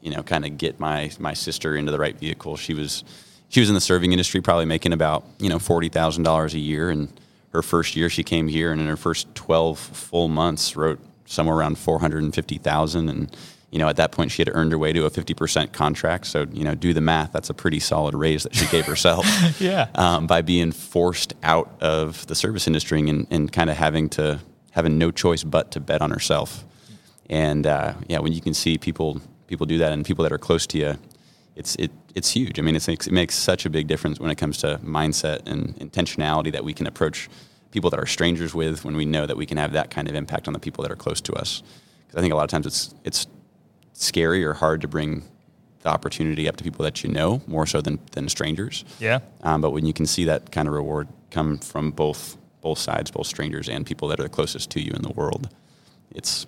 you 0.00 0.10
know, 0.10 0.22
kind 0.22 0.44
of 0.44 0.58
get 0.58 0.80
my, 0.80 1.10
my 1.18 1.34
sister 1.34 1.76
into 1.76 1.92
the 1.92 1.98
right 1.98 2.18
vehicle. 2.18 2.56
She 2.56 2.74
was, 2.74 3.04
she 3.48 3.60
was 3.60 3.68
in 3.68 3.74
the 3.74 3.80
serving 3.80 4.12
industry, 4.12 4.40
probably 4.40 4.64
making 4.64 4.92
about, 4.92 5.24
you 5.38 5.48
know, 5.48 5.58
$40,000 5.58 6.54
a 6.54 6.58
year. 6.58 6.90
And 6.90 7.08
her 7.52 7.62
first 7.62 7.94
year 7.96 8.08
she 8.08 8.24
came 8.24 8.48
here 8.48 8.72
and 8.72 8.80
in 8.80 8.86
her 8.88 8.96
first 8.96 9.32
12 9.34 9.78
full 9.78 10.28
months 10.28 10.74
wrote 10.76 11.00
somewhere 11.26 11.56
around 11.56 11.78
450,000 11.78 13.08
and 13.08 13.36
you 13.70 13.78
know 13.78 13.88
at 13.88 13.96
that 13.96 14.12
point 14.12 14.30
she 14.30 14.42
had 14.42 14.50
earned 14.54 14.72
her 14.72 14.78
way 14.78 14.92
to 14.92 15.06
a 15.06 15.10
50% 15.10 15.72
contract 15.72 16.26
so 16.26 16.46
you 16.52 16.64
know 16.64 16.74
do 16.74 16.92
the 16.92 17.00
math 17.00 17.32
that's 17.32 17.50
a 17.50 17.54
pretty 17.54 17.80
solid 17.80 18.14
raise 18.14 18.42
that 18.42 18.54
she 18.54 18.66
gave 18.66 18.86
herself 18.86 19.26
Yeah. 19.60 19.88
um, 19.94 20.26
by 20.26 20.42
being 20.42 20.72
forced 20.72 21.34
out 21.42 21.70
of 21.80 22.26
the 22.26 22.34
service 22.34 22.66
industry 22.66 23.00
and, 23.08 23.26
and 23.30 23.52
kind 23.52 23.70
of 23.70 23.76
having 23.76 24.08
to 24.10 24.40
having 24.72 24.98
no 24.98 25.10
choice 25.10 25.44
but 25.44 25.70
to 25.72 25.80
bet 25.80 26.02
on 26.02 26.10
herself 26.10 26.64
and 27.30 27.66
uh, 27.66 27.94
yeah 28.08 28.18
when 28.18 28.32
you 28.32 28.40
can 28.40 28.54
see 28.54 28.76
people 28.78 29.20
people 29.46 29.66
do 29.66 29.78
that 29.78 29.92
and 29.92 30.04
people 30.04 30.22
that 30.22 30.32
are 30.32 30.38
close 30.38 30.66
to 30.66 30.78
you 30.78 30.98
it's 31.54 31.76
it, 31.76 31.90
it's 32.14 32.30
huge. 32.30 32.58
I 32.58 32.62
mean, 32.62 32.76
it's, 32.76 32.88
it 32.88 33.10
makes 33.10 33.34
such 33.34 33.66
a 33.66 33.70
big 33.70 33.86
difference 33.86 34.20
when 34.20 34.30
it 34.30 34.36
comes 34.36 34.58
to 34.58 34.78
mindset 34.84 35.46
and 35.46 35.74
intentionality 35.76 36.52
that 36.52 36.64
we 36.64 36.72
can 36.74 36.86
approach 36.86 37.28
people 37.72 37.90
that 37.90 37.98
are 37.98 38.06
strangers 38.06 38.54
with 38.54 38.84
when 38.84 38.96
we 38.96 39.04
know 39.04 39.26
that 39.26 39.36
we 39.36 39.46
can 39.46 39.56
have 39.56 39.72
that 39.72 39.90
kind 39.90 40.08
of 40.08 40.14
impact 40.14 40.46
on 40.46 40.54
the 40.54 40.60
people 40.60 40.82
that 40.82 40.92
are 40.92 40.96
close 40.96 41.20
to 41.22 41.32
us. 41.32 41.62
Because 42.06 42.18
I 42.18 42.20
think 42.20 42.32
a 42.32 42.36
lot 42.36 42.44
of 42.44 42.50
times 42.50 42.66
it's 42.66 42.94
it's 43.04 43.26
scary 43.94 44.44
or 44.44 44.52
hard 44.52 44.80
to 44.82 44.88
bring 44.88 45.24
the 45.80 45.88
opportunity 45.88 46.48
up 46.48 46.56
to 46.56 46.64
people 46.64 46.84
that 46.84 47.02
you 47.02 47.10
know 47.10 47.42
more 47.46 47.66
so 47.66 47.80
than, 47.80 47.98
than 48.12 48.28
strangers. 48.28 48.84
Yeah. 49.00 49.20
Um, 49.42 49.60
but 49.60 49.70
when 49.70 49.84
you 49.84 49.92
can 49.92 50.06
see 50.06 50.24
that 50.26 50.52
kind 50.52 50.68
of 50.68 50.74
reward 50.74 51.08
come 51.30 51.58
from 51.58 51.90
both 51.90 52.36
both 52.60 52.78
sides, 52.78 53.10
both 53.10 53.26
strangers 53.26 53.68
and 53.68 53.84
people 53.84 54.06
that 54.08 54.20
are 54.20 54.22
the 54.22 54.28
closest 54.28 54.70
to 54.70 54.80
you 54.80 54.92
in 54.92 55.02
the 55.02 55.12
world, 55.12 55.48
it's 56.14 56.46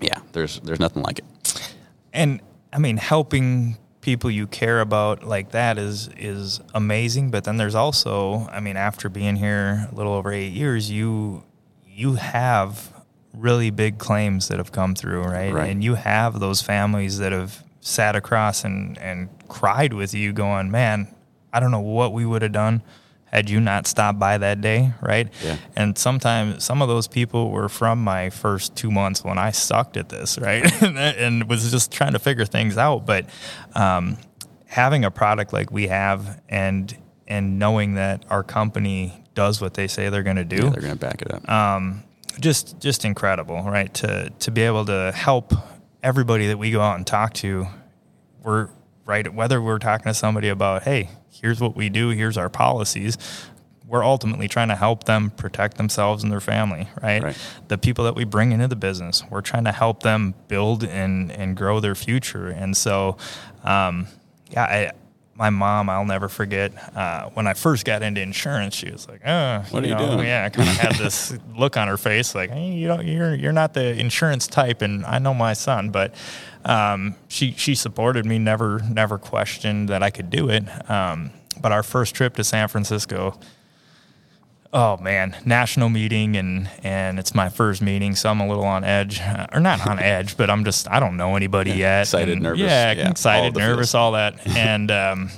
yeah, 0.00 0.20
there's 0.32 0.60
there's 0.60 0.80
nothing 0.80 1.02
like 1.02 1.18
it. 1.18 1.74
And 2.12 2.40
I 2.72 2.78
mean, 2.78 2.96
helping 2.96 3.76
people 4.02 4.30
you 4.30 4.46
care 4.46 4.80
about 4.80 5.24
like 5.24 5.52
that 5.52 5.78
is 5.78 6.10
is 6.18 6.60
amazing. 6.74 7.30
But 7.30 7.44
then 7.44 7.56
there's 7.56 7.74
also, 7.74 8.46
I 8.52 8.60
mean, 8.60 8.76
after 8.76 9.08
being 9.08 9.36
here 9.36 9.88
a 9.90 9.94
little 9.94 10.12
over 10.12 10.30
eight 10.30 10.52
years, 10.52 10.90
you 10.90 11.44
you 11.86 12.14
have 12.14 12.92
really 13.32 13.70
big 13.70 13.96
claims 13.96 14.48
that 14.48 14.58
have 14.58 14.72
come 14.72 14.94
through, 14.94 15.22
right? 15.22 15.52
Right. 15.52 15.70
And 15.70 15.82
you 15.82 15.94
have 15.94 16.40
those 16.40 16.60
families 16.60 17.18
that 17.18 17.32
have 17.32 17.64
sat 17.80 18.14
across 18.14 18.64
and 18.64 18.98
and 18.98 19.30
cried 19.48 19.94
with 19.94 20.12
you, 20.12 20.34
going, 20.34 20.70
"Man, 20.70 21.08
I 21.52 21.60
don't 21.60 21.70
know 21.70 21.80
what 21.80 22.12
we 22.12 22.26
would 22.26 22.42
have 22.42 22.52
done." 22.52 22.82
Had 23.32 23.48
you 23.48 23.60
not 23.60 23.86
stopped 23.86 24.18
by 24.18 24.36
that 24.38 24.60
day, 24.60 24.92
right? 25.00 25.28
Yeah. 25.42 25.56
And 25.74 25.96
sometimes 25.96 26.62
some 26.64 26.82
of 26.82 26.88
those 26.88 27.08
people 27.08 27.50
were 27.50 27.70
from 27.70 28.04
my 28.04 28.28
first 28.28 28.76
two 28.76 28.90
months 28.90 29.24
when 29.24 29.38
I 29.38 29.52
sucked 29.52 29.96
at 29.96 30.10
this, 30.10 30.38
right? 30.38 30.70
and, 30.82 30.98
and 31.24 31.48
was 31.48 31.70
just 31.70 31.90
trying 31.90 32.12
to 32.12 32.18
figure 32.18 32.44
things 32.44 32.76
out. 32.76 33.06
But 33.06 33.26
um, 33.74 34.18
having 34.66 35.04
a 35.06 35.10
product 35.10 35.52
like 35.52 35.70
we 35.70 35.86
have 35.88 36.40
and 36.48 36.94
and 37.26 37.58
knowing 37.58 37.94
that 37.94 38.24
our 38.28 38.42
company 38.42 39.24
does 39.32 39.62
what 39.62 39.72
they 39.72 39.86
say 39.88 40.10
they're 40.10 40.22
going 40.22 40.36
to 40.36 40.44
do, 40.44 40.56
Yeah, 40.64 40.70
they're 40.70 40.82
going 40.82 40.92
to 40.92 40.98
back 40.98 41.22
it 41.22 41.32
up. 41.32 41.48
um, 41.48 42.02
just 42.38 42.78
just 42.80 43.04
incredible, 43.06 43.62
right? 43.62 43.92
To 43.94 44.28
to 44.40 44.50
be 44.50 44.60
able 44.60 44.84
to 44.86 45.10
help 45.14 45.54
everybody 46.02 46.48
that 46.48 46.58
we 46.58 46.70
go 46.70 46.82
out 46.82 46.96
and 46.96 47.06
talk 47.06 47.32
to, 47.34 47.66
we're 48.42 48.68
right. 49.04 49.32
Whether 49.32 49.60
we're 49.60 49.78
talking 49.78 50.06
to 50.06 50.14
somebody 50.14 50.48
about, 50.48 50.82
hey, 50.84 51.10
here's 51.30 51.60
what 51.60 51.76
we 51.76 51.88
do, 51.88 52.10
here's 52.10 52.36
our 52.36 52.48
policies. 52.48 53.18
We're 53.86 54.04
ultimately 54.04 54.48
trying 54.48 54.68
to 54.68 54.76
help 54.76 55.04
them 55.04 55.30
protect 55.30 55.76
themselves 55.76 56.22
and 56.22 56.32
their 56.32 56.40
family, 56.40 56.88
right? 57.02 57.22
Right. 57.22 57.38
The 57.68 57.76
people 57.76 58.04
that 58.04 58.14
we 58.14 58.24
bring 58.24 58.52
into 58.52 58.68
the 58.68 58.76
business, 58.76 59.22
we're 59.28 59.42
trying 59.42 59.64
to 59.64 59.72
help 59.72 60.02
them 60.02 60.34
build 60.48 60.82
and 60.82 61.30
and 61.30 61.56
grow 61.56 61.78
their 61.78 61.94
future. 61.94 62.48
And 62.48 62.74
so, 62.76 63.18
um, 63.64 64.06
yeah, 64.50 64.62
I, 64.62 64.90
my 65.34 65.50
mom, 65.50 65.88
I'll 65.88 66.04
never 66.04 66.28
forget 66.28 66.72
uh, 66.96 67.30
when 67.30 67.46
I 67.46 67.54
first 67.54 67.84
got 67.84 68.02
into 68.02 68.20
insurance. 68.20 68.74
She 68.74 68.90
was 68.90 69.08
like, 69.08 69.20
"Oh, 69.26 69.64
What 69.70 69.82
are 69.82 69.86
you 69.86 69.94
know, 69.94 70.16
doing?" 70.16 70.26
Yeah, 70.26 70.44
I 70.44 70.48
kind 70.50 70.68
of 70.68 70.76
had 70.76 70.94
this 70.96 71.36
look 71.56 71.76
on 71.76 71.88
her 71.88 71.96
face, 71.96 72.34
like, 72.34 72.50
hey, 72.50 72.72
you 72.72 72.86
don't, 72.86 73.06
you're 73.06 73.34
you're 73.34 73.52
not 73.52 73.72
the 73.74 73.98
insurance 73.98 74.46
type, 74.46 74.82
and 74.82 75.04
I 75.06 75.18
know 75.18 75.32
my 75.32 75.54
son, 75.54 75.90
but 75.90 76.14
um, 76.64 77.16
she 77.28 77.52
she 77.52 77.74
supported 77.74 78.26
me, 78.26 78.38
never 78.38 78.80
never 78.90 79.18
questioned 79.18 79.88
that 79.88 80.02
I 80.02 80.10
could 80.10 80.28
do 80.30 80.48
it. 80.50 80.64
Um, 80.90 81.30
but 81.60 81.72
our 81.72 81.82
first 81.82 82.14
trip 82.14 82.34
to 82.36 82.44
San 82.44 82.68
Francisco, 82.68 83.38
oh 84.72 84.96
man, 84.98 85.36
national 85.44 85.88
meeting, 85.88 86.36
and 86.36 86.70
and 86.82 87.18
it's 87.18 87.34
my 87.34 87.48
first 87.48 87.82
meeting, 87.82 88.14
so 88.14 88.30
I'm 88.30 88.40
a 88.40 88.48
little 88.48 88.64
on 88.64 88.84
edge, 88.84 89.20
or 89.52 89.60
not 89.60 89.86
on 89.86 89.98
edge, 90.00 90.36
but 90.36 90.50
I'm 90.50 90.64
just 90.64 90.90
I 90.90 91.00
don't 91.00 91.16
know 91.16 91.36
anybody 91.36 91.72
yet, 91.72 92.02
excited, 92.02 92.34
and 92.34 92.42
nervous, 92.42 92.60
yeah, 92.60 92.92
yeah, 92.92 93.04
all 93.04 93.10
excited, 93.10 93.54
the 93.54 93.60
nervous, 93.60 93.92
feels. 93.92 93.94
all 93.94 94.12
that, 94.12 94.46
and. 94.56 94.90
Um, 94.90 95.30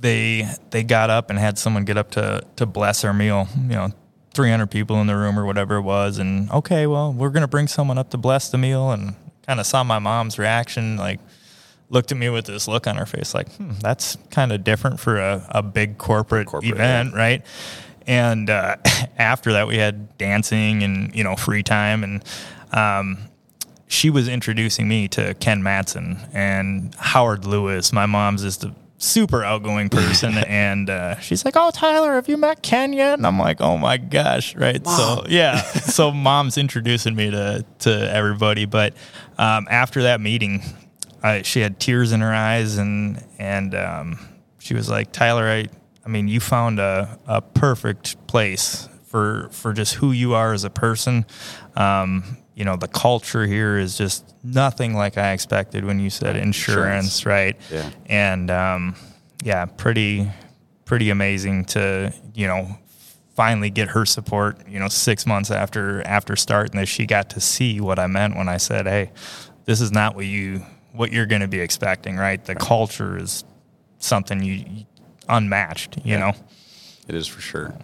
they 0.00 0.48
they 0.70 0.82
got 0.82 1.10
up 1.10 1.28
and 1.28 1.38
had 1.38 1.58
someone 1.58 1.84
get 1.84 1.98
up 1.98 2.10
to 2.12 2.42
to 2.56 2.64
bless 2.64 3.04
our 3.04 3.12
meal. 3.12 3.48
You 3.54 3.68
know, 3.68 3.92
300 4.34 4.70
people 4.70 5.00
in 5.00 5.06
the 5.06 5.14
room 5.16 5.38
or 5.38 5.44
whatever 5.44 5.76
it 5.76 5.82
was, 5.82 6.18
and 6.18 6.50
okay, 6.50 6.86
well, 6.86 7.12
we're 7.12 7.30
gonna 7.30 7.48
bring 7.48 7.68
someone 7.68 7.98
up 7.98 8.10
to 8.10 8.16
bless 8.16 8.48
the 8.48 8.58
meal, 8.58 8.90
and 8.92 9.14
kind 9.46 9.60
of 9.60 9.66
saw 9.66 9.84
my 9.84 9.98
mom's 9.98 10.38
reaction, 10.38 10.96
like 10.96 11.20
looked 11.90 12.12
at 12.12 12.18
me 12.18 12.28
with 12.28 12.46
this 12.46 12.68
look 12.68 12.86
on 12.86 12.96
her 12.96 13.06
face, 13.06 13.34
like 13.34 13.52
hmm, 13.56 13.72
that's 13.80 14.16
kind 14.30 14.52
of 14.52 14.64
different 14.64 15.00
for 15.00 15.18
a, 15.18 15.46
a 15.50 15.62
big 15.62 15.98
corporate, 15.98 16.46
Corporate, 16.46 16.72
event, 16.72 17.14
right? 17.14 17.44
And 18.06 18.50
uh, 18.50 18.76
after 19.18 19.52
that, 19.52 19.66
we 19.66 19.78
had 19.78 20.16
dancing 20.18 20.82
and 20.82 21.14
you 21.14 21.24
know 21.24 21.36
free 21.36 21.62
time 21.62 22.04
and. 22.04 22.24
Um, 22.72 23.18
she 23.88 24.08
was 24.08 24.28
introducing 24.28 24.86
me 24.86 25.08
to 25.08 25.34
Ken 25.34 25.64
Matson 25.64 26.16
and 26.32 26.94
Howard 26.94 27.44
Lewis. 27.44 27.92
My 27.92 28.06
mom's 28.06 28.42
just 28.42 28.62
a 28.62 28.72
super 28.98 29.42
outgoing 29.42 29.88
person, 29.90 30.38
and 30.38 30.88
uh, 30.88 31.18
she's 31.18 31.44
like, 31.44 31.54
"Oh, 31.56 31.70
Tyler, 31.72 32.14
have 32.14 32.28
you 32.28 32.36
met 32.36 32.62
Ken 32.62 32.92
yet?" 32.92 33.14
And 33.14 33.26
I'm 33.26 33.38
like, 33.38 33.60
"Oh 33.60 33.76
my 33.76 33.96
gosh!" 33.96 34.54
Right? 34.54 34.86
So 34.86 35.24
yeah, 35.28 35.60
so 35.62 36.12
mom's 36.12 36.56
introducing 36.56 37.16
me 37.16 37.30
to 37.30 37.64
to 37.80 38.14
everybody. 38.14 38.64
But 38.64 38.94
um, 39.38 39.66
after 39.68 40.02
that 40.04 40.20
meeting, 40.20 40.62
I, 41.22 41.42
she 41.42 41.60
had 41.60 41.80
tears 41.80 42.12
in 42.12 42.20
her 42.20 42.32
eyes, 42.32 42.78
and 42.78 43.24
and 43.38 43.74
um, 43.74 44.18
she 44.60 44.74
was 44.74 44.88
like, 44.88 45.12
"Tyler, 45.12 45.46
I, 45.48 45.66
I 46.04 46.08
mean, 46.08 46.28
you 46.28 46.40
found 46.40 46.78
a, 46.78 47.18
a 47.26 47.40
perfect 47.40 48.26
place 48.26 48.88
for 49.04 49.48
for 49.52 49.72
just 49.72 49.94
who 49.94 50.12
you 50.12 50.34
are 50.34 50.52
as 50.52 50.64
a 50.64 50.70
person." 50.70 51.26
Um, 51.76 52.38
you 52.54 52.64
know, 52.64 52.76
the 52.76 52.88
culture 52.88 53.46
here 53.46 53.78
is 53.78 53.96
just 53.96 54.34
nothing 54.42 54.94
like 54.94 55.16
I 55.16 55.32
expected 55.32 55.84
when 55.84 55.98
you 55.98 56.10
said 56.10 56.36
insurance, 56.36 57.16
insurance. 57.16 57.26
right? 57.26 57.56
Yeah. 57.70 57.90
And 58.06 58.50
um, 58.50 58.96
yeah, 59.42 59.64
pretty 59.64 60.30
pretty 60.84 61.10
amazing 61.10 61.64
to 61.64 62.12
you 62.34 62.46
know 62.46 62.76
finally 63.34 63.70
get 63.70 63.88
her 63.88 64.04
support. 64.04 64.68
You 64.68 64.78
know, 64.78 64.88
six 64.88 65.26
months 65.26 65.50
after 65.50 66.02
after 66.02 66.36
starting 66.36 66.78
this, 66.78 66.88
she 66.88 67.06
got 67.06 67.30
to 67.30 67.40
see 67.40 67.80
what 67.80 67.98
I 67.98 68.06
meant 68.06 68.36
when 68.36 68.48
I 68.48 68.58
said, 68.58 68.86
"Hey, 68.86 69.12
this 69.64 69.80
is 69.80 69.92
not 69.92 70.14
what 70.14 70.26
you 70.26 70.62
what 70.92 71.12
you're 71.12 71.26
going 71.26 71.42
to 71.42 71.48
be 71.48 71.60
expecting, 71.60 72.16
right? 72.16 72.44
The 72.44 72.54
culture 72.54 73.16
is 73.16 73.44
something 73.98 74.42
you 74.42 74.84
unmatched, 75.30 75.96
you 76.04 76.12
Yeah. 76.12 76.18
know." 76.18 76.32
It 77.08 77.14
is 77.14 77.26
for 77.26 77.40
sure. 77.40 77.74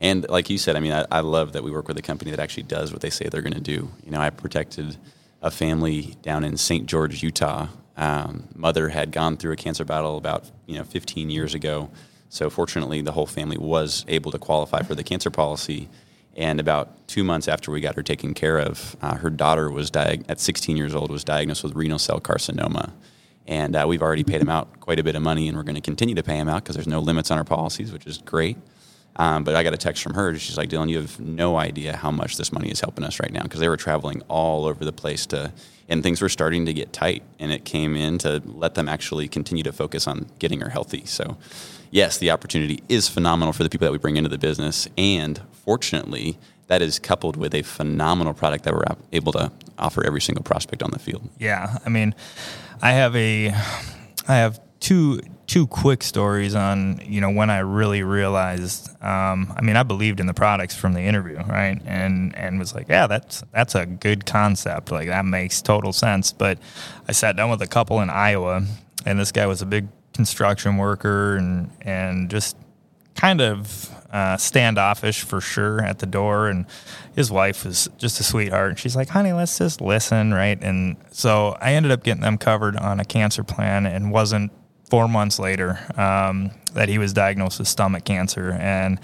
And 0.00 0.28
like 0.28 0.50
you 0.50 0.58
said, 0.58 0.76
I 0.76 0.80
mean, 0.80 0.92
I, 0.92 1.06
I 1.10 1.20
love 1.20 1.52
that 1.52 1.62
we 1.64 1.70
work 1.70 1.88
with 1.88 1.96
a 1.96 2.02
company 2.02 2.30
that 2.30 2.40
actually 2.40 2.64
does 2.64 2.92
what 2.92 3.00
they 3.00 3.10
say 3.10 3.28
they're 3.28 3.40
going 3.42 3.54
to 3.54 3.60
do. 3.60 3.90
You 4.04 4.10
know, 4.10 4.20
I 4.20 4.28
protected 4.30 4.96
a 5.40 5.50
family 5.50 6.14
down 6.22 6.44
in 6.44 6.56
St. 6.56 6.86
George, 6.86 7.22
Utah. 7.22 7.68
Um, 7.96 8.48
mother 8.54 8.88
had 8.88 9.12
gone 9.12 9.36
through 9.36 9.52
a 9.52 9.56
cancer 9.56 9.84
battle 9.84 10.16
about 10.18 10.50
you 10.66 10.76
know 10.76 10.84
15 10.84 11.30
years 11.30 11.54
ago. 11.54 11.90
So 12.28 12.50
fortunately, 12.50 13.00
the 13.02 13.12
whole 13.12 13.26
family 13.26 13.56
was 13.56 14.04
able 14.08 14.32
to 14.32 14.38
qualify 14.38 14.82
for 14.82 14.94
the 14.96 15.04
cancer 15.04 15.30
policy. 15.30 15.88
And 16.36 16.58
about 16.58 17.06
two 17.06 17.22
months 17.22 17.46
after 17.46 17.70
we 17.70 17.80
got 17.80 17.94
her 17.94 18.02
taken 18.02 18.34
care 18.34 18.58
of, 18.58 18.96
uh, 19.00 19.14
her 19.14 19.30
daughter 19.30 19.70
was 19.70 19.88
diag- 19.92 20.24
at 20.28 20.40
16 20.40 20.76
years 20.76 20.92
old 20.92 21.10
was 21.12 21.22
diagnosed 21.22 21.62
with 21.62 21.74
renal 21.76 22.00
cell 22.00 22.20
carcinoma. 22.20 22.90
And 23.46 23.76
uh, 23.76 23.84
we've 23.86 24.02
already 24.02 24.24
paid 24.24 24.40
him 24.40 24.48
out 24.48 24.80
quite 24.80 24.98
a 24.98 25.02
bit 25.02 25.16
of 25.16 25.22
money, 25.22 25.48
and 25.48 25.56
we're 25.56 25.64
going 25.64 25.74
to 25.74 25.80
continue 25.80 26.14
to 26.14 26.22
pay 26.22 26.36
him 26.36 26.48
out 26.48 26.62
because 26.62 26.76
there's 26.76 26.86
no 26.86 27.00
limits 27.00 27.30
on 27.30 27.38
our 27.38 27.44
policies, 27.44 27.92
which 27.92 28.06
is 28.06 28.18
great. 28.18 28.56
Um, 29.16 29.44
but 29.44 29.54
I 29.54 29.62
got 29.62 29.74
a 29.74 29.78
text 29.78 30.02
from 30.02 30.14
her. 30.14 30.36
She's 30.36 30.56
like, 30.56 30.70
Dylan, 30.70 30.88
you 30.88 30.96
have 30.96 31.20
no 31.20 31.56
idea 31.56 31.96
how 31.96 32.10
much 32.10 32.36
this 32.36 32.52
money 32.52 32.70
is 32.70 32.80
helping 32.80 33.04
us 33.04 33.20
right 33.20 33.32
now 33.32 33.42
because 33.42 33.60
they 33.60 33.68
were 33.68 33.76
traveling 33.76 34.22
all 34.28 34.64
over 34.64 34.84
the 34.84 34.92
place 34.92 35.26
to, 35.26 35.52
and 35.88 36.02
things 36.02 36.20
were 36.20 36.28
starting 36.28 36.66
to 36.66 36.72
get 36.72 36.92
tight. 36.92 37.22
And 37.38 37.52
it 37.52 37.64
came 37.64 37.94
in 37.94 38.18
to 38.18 38.42
let 38.44 38.74
them 38.74 38.88
actually 38.88 39.28
continue 39.28 39.62
to 39.64 39.72
focus 39.72 40.08
on 40.08 40.26
getting 40.38 40.60
her 40.60 40.70
healthy. 40.70 41.04
So, 41.04 41.36
yes, 41.90 42.18
the 42.18 42.32
opportunity 42.32 42.82
is 42.88 43.08
phenomenal 43.08 43.52
for 43.52 43.62
the 43.62 43.70
people 43.70 43.86
that 43.86 43.92
we 43.92 43.98
bring 43.98 44.16
into 44.16 44.30
the 44.30 44.38
business. 44.38 44.88
And 44.98 45.40
fortunately, 45.64 46.38
that 46.66 46.82
is 46.82 46.98
coupled 46.98 47.36
with 47.36 47.54
a 47.54 47.62
phenomenal 47.62 48.34
product 48.34 48.64
that 48.64 48.74
we're 48.74 48.84
able 49.12 49.32
to 49.32 49.52
offer 49.78 50.04
every 50.04 50.20
single 50.20 50.42
prospect 50.42 50.82
on 50.82 50.90
the 50.90 50.98
field. 50.98 51.28
Yeah, 51.38 51.78
I 51.84 51.88
mean, 51.88 52.14
I 52.80 52.92
have 52.92 53.14
a, 53.16 53.48
I 54.28 54.36
have 54.36 54.60
two 54.80 55.20
two 55.46 55.66
quick 55.66 56.02
stories 56.02 56.54
on 56.54 57.00
you 57.04 57.20
know 57.20 57.30
when 57.30 57.50
I 57.50 57.58
really 57.58 58.02
realized. 58.02 58.88
Um, 59.02 59.52
I 59.56 59.62
mean, 59.62 59.76
I 59.76 59.82
believed 59.82 60.20
in 60.20 60.26
the 60.26 60.34
products 60.34 60.74
from 60.74 60.94
the 60.94 61.00
interview, 61.00 61.38
right? 61.38 61.80
And 61.84 62.34
and 62.36 62.58
was 62.58 62.74
like, 62.74 62.88
yeah, 62.88 63.06
that's 63.06 63.42
that's 63.52 63.74
a 63.74 63.86
good 63.86 64.26
concept. 64.26 64.90
Like 64.90 65.08
that 65.08 65.24
makes 65.24 65.62
total 65.62 65.92
sense. 65.92 66.32
But 66.32 66.58
I 67.08 67.12
sat 67.12 67.36
down 67.36 67.50
with 67.50 67.62
a 67.62 67.66
couple 67.66 68.00
in 68.00 68.10
Iowa, 68.10 68.62
and 69.06 69.18
this 69.18 69.32
guy 69.32 69.46
was 69.46 69.62
a 69.62 69.66
big 69.66 69.88
construction 70.12 70.76
worker, 70.76 71.36
and 71.36 71.70
and 71.82 72.30
just 72.30 72.56
kind 73.14 73.40
of 73.40 73.93
uh, 74.14 74.36
standoffish 74.36 75.22
for 75.22 75.40
sure 75.40 75.82
at 75.82 75.98
the 75.98 76.06
door 76.06 76.46
and 76.46 76.66
his 77.16 77.32
wife 77.32 77.66
is 77.66 77.88
just 77.98 78.20
a 78.20 78.22
sweetheart 78.22 78.70
and 78.70 78.78
she's 78.78 78.94
like 78.94 79.08
honey 79.08 79.32
let's 79.32 79.58
just 79.58 79.80
listen 79.80 80.32
right? 80.32 80.62
And 80.62 80.96
so 81.10 81.56
i 81.60 81.74
ended 81.74 81.90
up 81.90 82.04
getting 82.04 82.22
them 82.22 82.38
covered 82.38 82.76
on 82.76 83.00
a 83.00 83.04
cancer 83.04 83.42
plan 83.42 83.86
and 83.86 84.12
wasn't 84.12 84.52
four 84.88 85.08
months 85.08 85.40
later 85.40 85.80
um, 85.96 86.52
that 86.74 86.88
he 86.88 86.98
was 86.98 87.12
diagnosed 87.12 87.58
with 87.58 87.66
stomach 87.66 88.04
cancer 88.04 88.52
and 88.52 89.00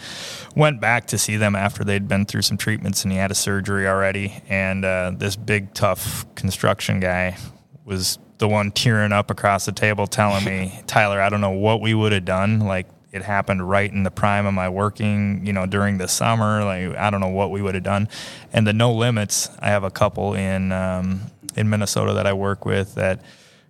went 0.55 0.81
back 0.81 1.09
to 1.09 1.19
see 1.19 1.37
them 1.37 1.57
after 1.57 1.83
they'd 1.83 2.07
been 2.07 2.25
through 2.25 2.43
some 2.43 2.57
treatments 2.57 3.03
and 3.03 3.11
he 3.11 3.19
had 3.19 3.33
a 3.33 3.35
surgery 3.35 3.89
already 3.89 4.41
and 4.49 4.85
uh, 4.85 5.11
this 5.17 5.35
big 5.35 5.75
tough 5.75 6.25
construction 6.37 7.01
guy 7.01 7.37
was 7.85 8.21
the 8.39 8.47
one 8.47 8.71
tearing 8.71 9.11
up 9.11 9.29
across 9.29 9.67
the 9.67 9.73
table 9.73 10.07
telling 10.07 10.45
me 10.45 10.81
tyler 10.87 11.21
i 11.21 11.29
don't 11.29 11.41
know 11.41 11.51
what 11.51 11.81
we 11.81 11.95
would 11.95 12.13
have 12.13 12.25
done 12.25 12.61
like 12.61 12.87
it 13.13 13.23
happened 13.23 13.69
right 13.69 13.91
in 13.91 14.03
the 14.05 14.11
prime 14.11 14.47
of 14.47 14.55
my 14.55 14.69
working, 14.69 15.45
you 15.45 15.53
know, 15.53 15.67
during 15.67 15.99
the 15.99 16.09
summer. 16.09 16.65
Like 16.65 16.97
I 16.97 17.11
don't 17.11 17.21
know 17.21 17.29
what 17.29 17.51
we 17.51 17.63
would 17.63 17.75
have 17.75 17.85
done. 17.85 18.09
And 18.53 18.67
the 18.67 18.73
no 18.73 18.93
limits, 18.93 19.51
I 19.59 19.69
have 19.69 19.85
a 19.85 19.91
couple 19.91 20.35
in 20.35 20.73
um, 20.73 21.23
in 21.57 21.69
Minnesota 21.69 22.13
that 22.15 22.27
I 22.27 22.33
work 22.33 22.65
with 22.65 22.95
that 22.95 23.23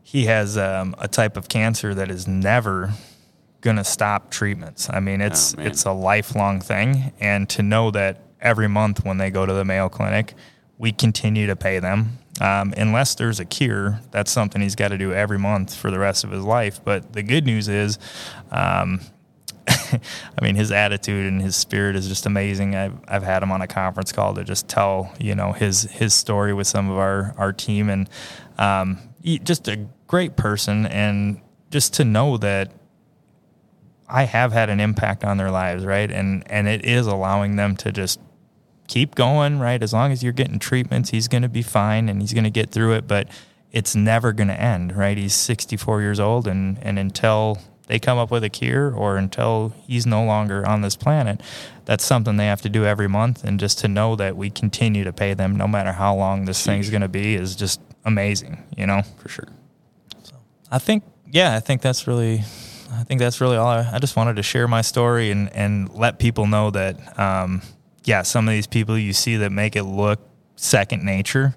he 0.03 0.27
has 0.27 0.59
um, 0.59 0.95
a 0.99 1.09
type 1.09 1.37
of 1.37 1.49
cancer 1.49 1.95
that 1.95 2.11
is 2.11 2.27
never 2.27 2.93
going 3.61 3.77
to 3.77 3.85
stop 3.85 4.31
treatments. 4.31 4.89
I 4.91 5.01
mean, 5.01 5.21
it's 5.21 5.55
Oh, 5.57 5.63
it's 5.63 5.85
a 5.85 5.93
lifelong 5.93 6.61
thing, 6.61 7.13
and 7.21 7.49
to 7.51 7.63
know 7.63 7.91
that 7.93 8.23
every 8.41 8.69
month 8.69 9.05
when 9.05 9.19
they 9.19 9.31
go 9.31 9.45
to 9.47 9.53
the 9.53 9.65
Mayo 9.65 9.89
Clinic, 9.89 10.35
we 10.79 10.93
continue 10.93 11.47
to 11.47 11.57
pay 11.57 11.79
them. 11.79 12.19
Um, 12.41 12.73
unless 12.77 13.15
there's 13.15 13.39
a 13.39 13.45
cure, 13.45 14.01
that's 14.13 14.31
something 14.31 14.63
he's 14.63 14.75
got 14.75 14.89
to 14.89 14.99
do 14.99 15.13
every 15.13 15.39
month 15.39 15.75
for 15.77 15.91
the 15.91 15.99
rest 15.99 16.25
of 16.25 16.31
his 16.31 16.43
life. 16.43 16.81
But 16.83 17.13
the 17.13 17.23
good 17.23 17.45
news 17.45 17.69
is, 17.69 17.99
um, 18.51 19.01
I 20.39 20.43
mean, 20.43 20.57
his 20.57 20.73
attitude 20.73 21.27
and 21.27 21.41
his 21.41 21.57
spirit 21.57 21.97
is 21.97 22.09
just 22.09 22.27
amazing. 22.27 22.75
I've, 22.75 22.99
I've 23.07 23.23
had 23.23 23.43
him 23.43 23.53
on 23.53 23.63
a 23.63 23.67
conference 23.67 24.13
call 24.13 24.35
to 24.35 24.45
just 24.45 24.69
tell, 24.69 25.13
you 25.19 25.35
know, 25.35 25.53
his, 25.53 25.83
his 25.83 26.15
story 26.15 26.53
with 26.53 26.67
some 26.67 26.91
of 26.91 26.97
our, 26.97 27.35
our 27.39 27.53
team 27.53 27.89
and 27.89 28.09
um, 28.59 28.99
he, 29.23 29.39
just 29.39 29.69
a 29.69 29.87
great 30.07 30.37
person. 30.37 30.87
And 30.87 31.41
just 31.71 31.95
to 31.95 32.05
know 32.05 32.37
that 32.39 32.73
I 34.09 34.25
have 34.25 34.53
had 34.53 34.71
an 34.71 34.81
impact 34.81 35.25
on 35.25 35.37
their 35.37 35.51
lives, 35.51 35.85
right? 35.85 36.11
And, 36.11 36.43
and 36.51 36.67
it 36.67 36.85
is 36.85 37.07
allowing 37.07 37.57
them 37.57 37.77
to 37.77 37.93
just 37.93 38.21
keep 38.89 39.15
going, 39.15 39.61
right? 39.61 39.83
As 39.83 39.93
long 39.93 40.11
as 40.11 40.23
you're 40.23 40.33
getting 40.33 40.59
treatments, 40.59 41.11
he's 41.11 41.29
going 41.29 41.43
to 41.43 41.49
be 41.49 41.63
fine 41.63 42.09
and 42.09 42.21
he's 42.21 42.33
going 42.33 42.45
to 42.45 42.51
get 42.51 42.71
through 42.71 42.95
it, 42.95 43.07
but 43.07 43.29
it's 43.73 43.95
never 43.95 44.33
going 44.33 44.49
to 44.49 44.61
end, 44.61 44.97
right? 44.97 45.17
He's 45.17 45.35
64 45.35 46.01
years 46.01 46.19
old 46.19 46.49
and 46.49 46.79
and 46.83 46.99
until 46.99 47.59
they 47.91 47.99
come 47.99 48.19
up 48.19 48.31
with 48.31 48.45
a 48.45 48.49
cure 48.49 48.95
or 48.95 49.17
until 49.17 49.75
he's 49.85 50.07
no 50.07 50.25
longer 50.25 50.65
on 50.65 50.81
this 50.81 50.95
planet, 50.95 51.43
that's 51.87 52.05
something 52.05 52.37
they 52.37 52.47
have 52.47 52.63
to 52.63 52.69
do 52.69 52.85
every 52.85 53.09
month 53.09 53.43
and 53.43 53.59
just 53.59 53.81
to 53.81 53.89
know 53.89 54.15
that 54.15 54.37
we 54.37 54.49
continue 54.49 55.03
to 55.03 55.13
pay 55.13 55.35
them 55.35 55.57
no 55.57 55.67
matter 55.67 55.91
how 55.91 56.15
long 56.15 56.45
this 56.45 56.65
thing's 56.65 56.89
going 56.89 57.03
to 57.03 57.09
be 57.09 57.35
is 57.35 57.57
just 57.57 57.81
amazing, 58.05 58.63
you 58.77 58.87
know? 58.87 59.03
for 59.19 59.29
sure. 59.29 59.49
I 60.71 60.79
think, 60.79 61.03
yeah, 61.33 61.57
I 61.57 61.59
think 61.59 61.83
that's 61.83 62.07
really, 62.07 62.45
I 62.93 63.03
think 63.03 63.19
that's 63.19 63.41
really 63.41 63.57
all. 63.57 63.67
I, 63.67 63.91
I 63.95 63.99
just 63.99 64.15
wanted 64.15 64.37
to 64.37 64.45
share 64.45 64.69
my 64.69 64.83
story 64.83 65.33
and 65.33 65.53
and 65.53 65.93
let 65.93 66.21
people 66.21 66.47
know 66.47 66.71
that, 66.71 67.19
um, 67.19 67.61
yeah, 68.05 68.23
some 68.23 68.47
of 68.47 68.53
these 68.53 68.69
people 68.69 68.97
you 68.97 69.13
see 69.13 69.35
that 69.39 69.51
make 69.51 69.75
it 69.75 69.83
look 69.83 70.21
second 70.55 71.03
nature, 71.03 71.57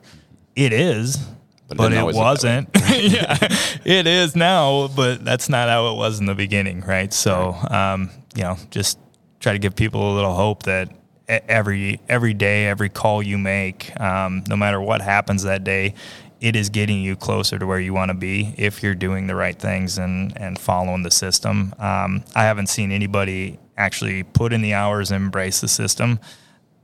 it 0.56 0.74
is, 0.74 1.24
But 1.68 1.78
but, 1.78 1.84
it 1.84 1.86
it 1.86 1.90
didn't 1.90 2.02
always 2.02 2.16
look 2.16 2.40
that 2.42 2.70
wasn't. 2.70 2.70
yeah, 3.14 3.38
it 3.86 4.08
is 4.08 4.36
now, 4.36 4.88
but 4.90 5.24
that's 5.24 5.50
not 5.50 5.70
how 5.70 5.94
it 5.94 5.98
was 5.98 6.20
in 6.20 6.26
the 6.26 6.36
beginning, 6.36 6.82
right? 6.82 7.14
So, 7.14 7.54
um, 7.70 8.10
you 8.36 8.44
know, 8.44 8.58
just 8.70 9.00
try 9.40 9.54
to 9.54 9.60
give 9.60 9.76
people 9.76 10.14
a 10.14 10.16
little 10.16 10.34
hope 10.34 10.64
that 10.64 10.90
every 11.28 12.00
every 12.10 12.34
day, 12.34 12.68
every 12.68 12.90
call 12.90 13.24
you 13.24 13.38
make, 13.38 14.00
um, 14.00 14.44
no 14.48 14.56
matter 14.56 14.80
what 14.80 15.02
happens 15.02 15.44
that 15.44 15.64
day, 15.64 15.96
it 16.42 16.56
is 16.56 16.70
getting 16.70 17.02
you 17.02 17.16
closer 17.16 17.58
to 17.58 17.66
where 17.66 17.80
you 17.80 17.94
want 17.94 18.10
to 18.10 18.14
be 18.14 18.54
if 18.58 18.84
you're 18.84 18.96
doing 18.96 19.28
the 19.28 19.36
right 19.36 19.58
things 19.58 19.98
and 19.98 20.38
and 20.38 20.60
following 20.60 21.04
the 21.04 21.12
system. 21.12 21.74
Um, 21.80 22.24
I 22.36 22.44
haven't 22.44 22.68
seen 22.68 22.92
anybody 22.92 23.60
actually 23.78 24.24
put 24.24 24.54
in 24.54 24.62
the 24.62 24.74
hours 24.74 25.12
and 25.12 25.24
embrace 25.24 25.62
the 25.62 25.68
system 25.68 26.20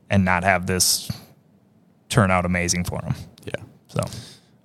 and 0.09 0.25
not 0.25 0.43
have 0.43 0.65
this 0.65 1.11
turn 2.07 2.31
out 2.31 2.45
amazing 2.45 2.85
for 2.85 3.01
them. 3.01 3.13
Yeah. 3.45 3.63
So. 3.87 4.01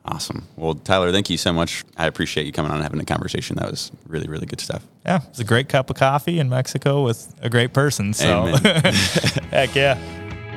Awesome. 0.07 0.47
Well, 0.57 0.75
Tyler, 0.75 1.11
thank 1.13 1.31
you 1.31 1.39
so 1.39 1.53
much. 1.53 1.83
I 1.97 2.07
appreciate 2.07 2.45
you 2.45 2.53
coming 2.53 2.71
on 2.71 2.77
and 2.77 2.83
having 2.83 3.01
a 3.01 3.07
conversation. 3.07 3.57
That 3.57 3.71
was 3.71 3.91
really, 4.07 4.29
really 4.29 4.45
good 4.47 4.61
stuff. 4.61 4.87
Yeah, 5.07 5.21
it's 5.31 5.39
a 5.41 5.45
great 5.45 5.69
cup 5.71 5.89
of 5.89 5.97
coffee 5.97 6.39
in 6.39 6.51
Mexico 6.51 7.03
with 7.03 7.35
a 7.41 7.49
great 7.49 7.73
person. 7.73 8.13
So, 8.13 8.47
heck 9.51 9.75
yeah, 9.75 9.99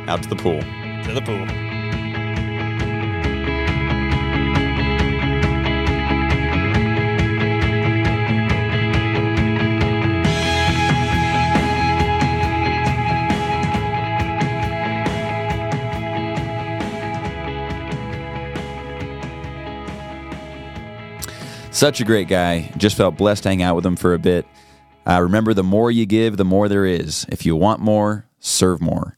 Out 0.08 0.22
to 0.24 0.30
the 0.30 0.36
pool. 0.36 0.60
to 0.62 1.14
the 1.14 1.22
pool. 1.22 1.77
Such 21.78 22.02
a 22.02 22.06
great 22.06 22.28
guy. 22.28 22.72
Just 22.78 22.98
felt 22.98 23.18
blessed 23.18 23.44
to 23.44 23.50
hang 23.50 23.62
out 23.62 23.76
with 23.76 23.86
him 23.86 23.96
for 23.96 24.16
a 24.16 24.18
bit. 24.18 24.48
Uh, 25.08 25.22
remember, 25.22 25.54
the 25.54 25.62
more 25.62 25.92
you 25.92 26.08
give, 26.08 26.36
the 26.36 26.44
more 26.44 26.68
there 26.68 26.88
is. 26.88 27.28
If 27.30 27.46
you 27.46 27.56
want 27.56 27.82
more, 27.82 28.26
serve 28.40 28.82
more. 28.82 29.16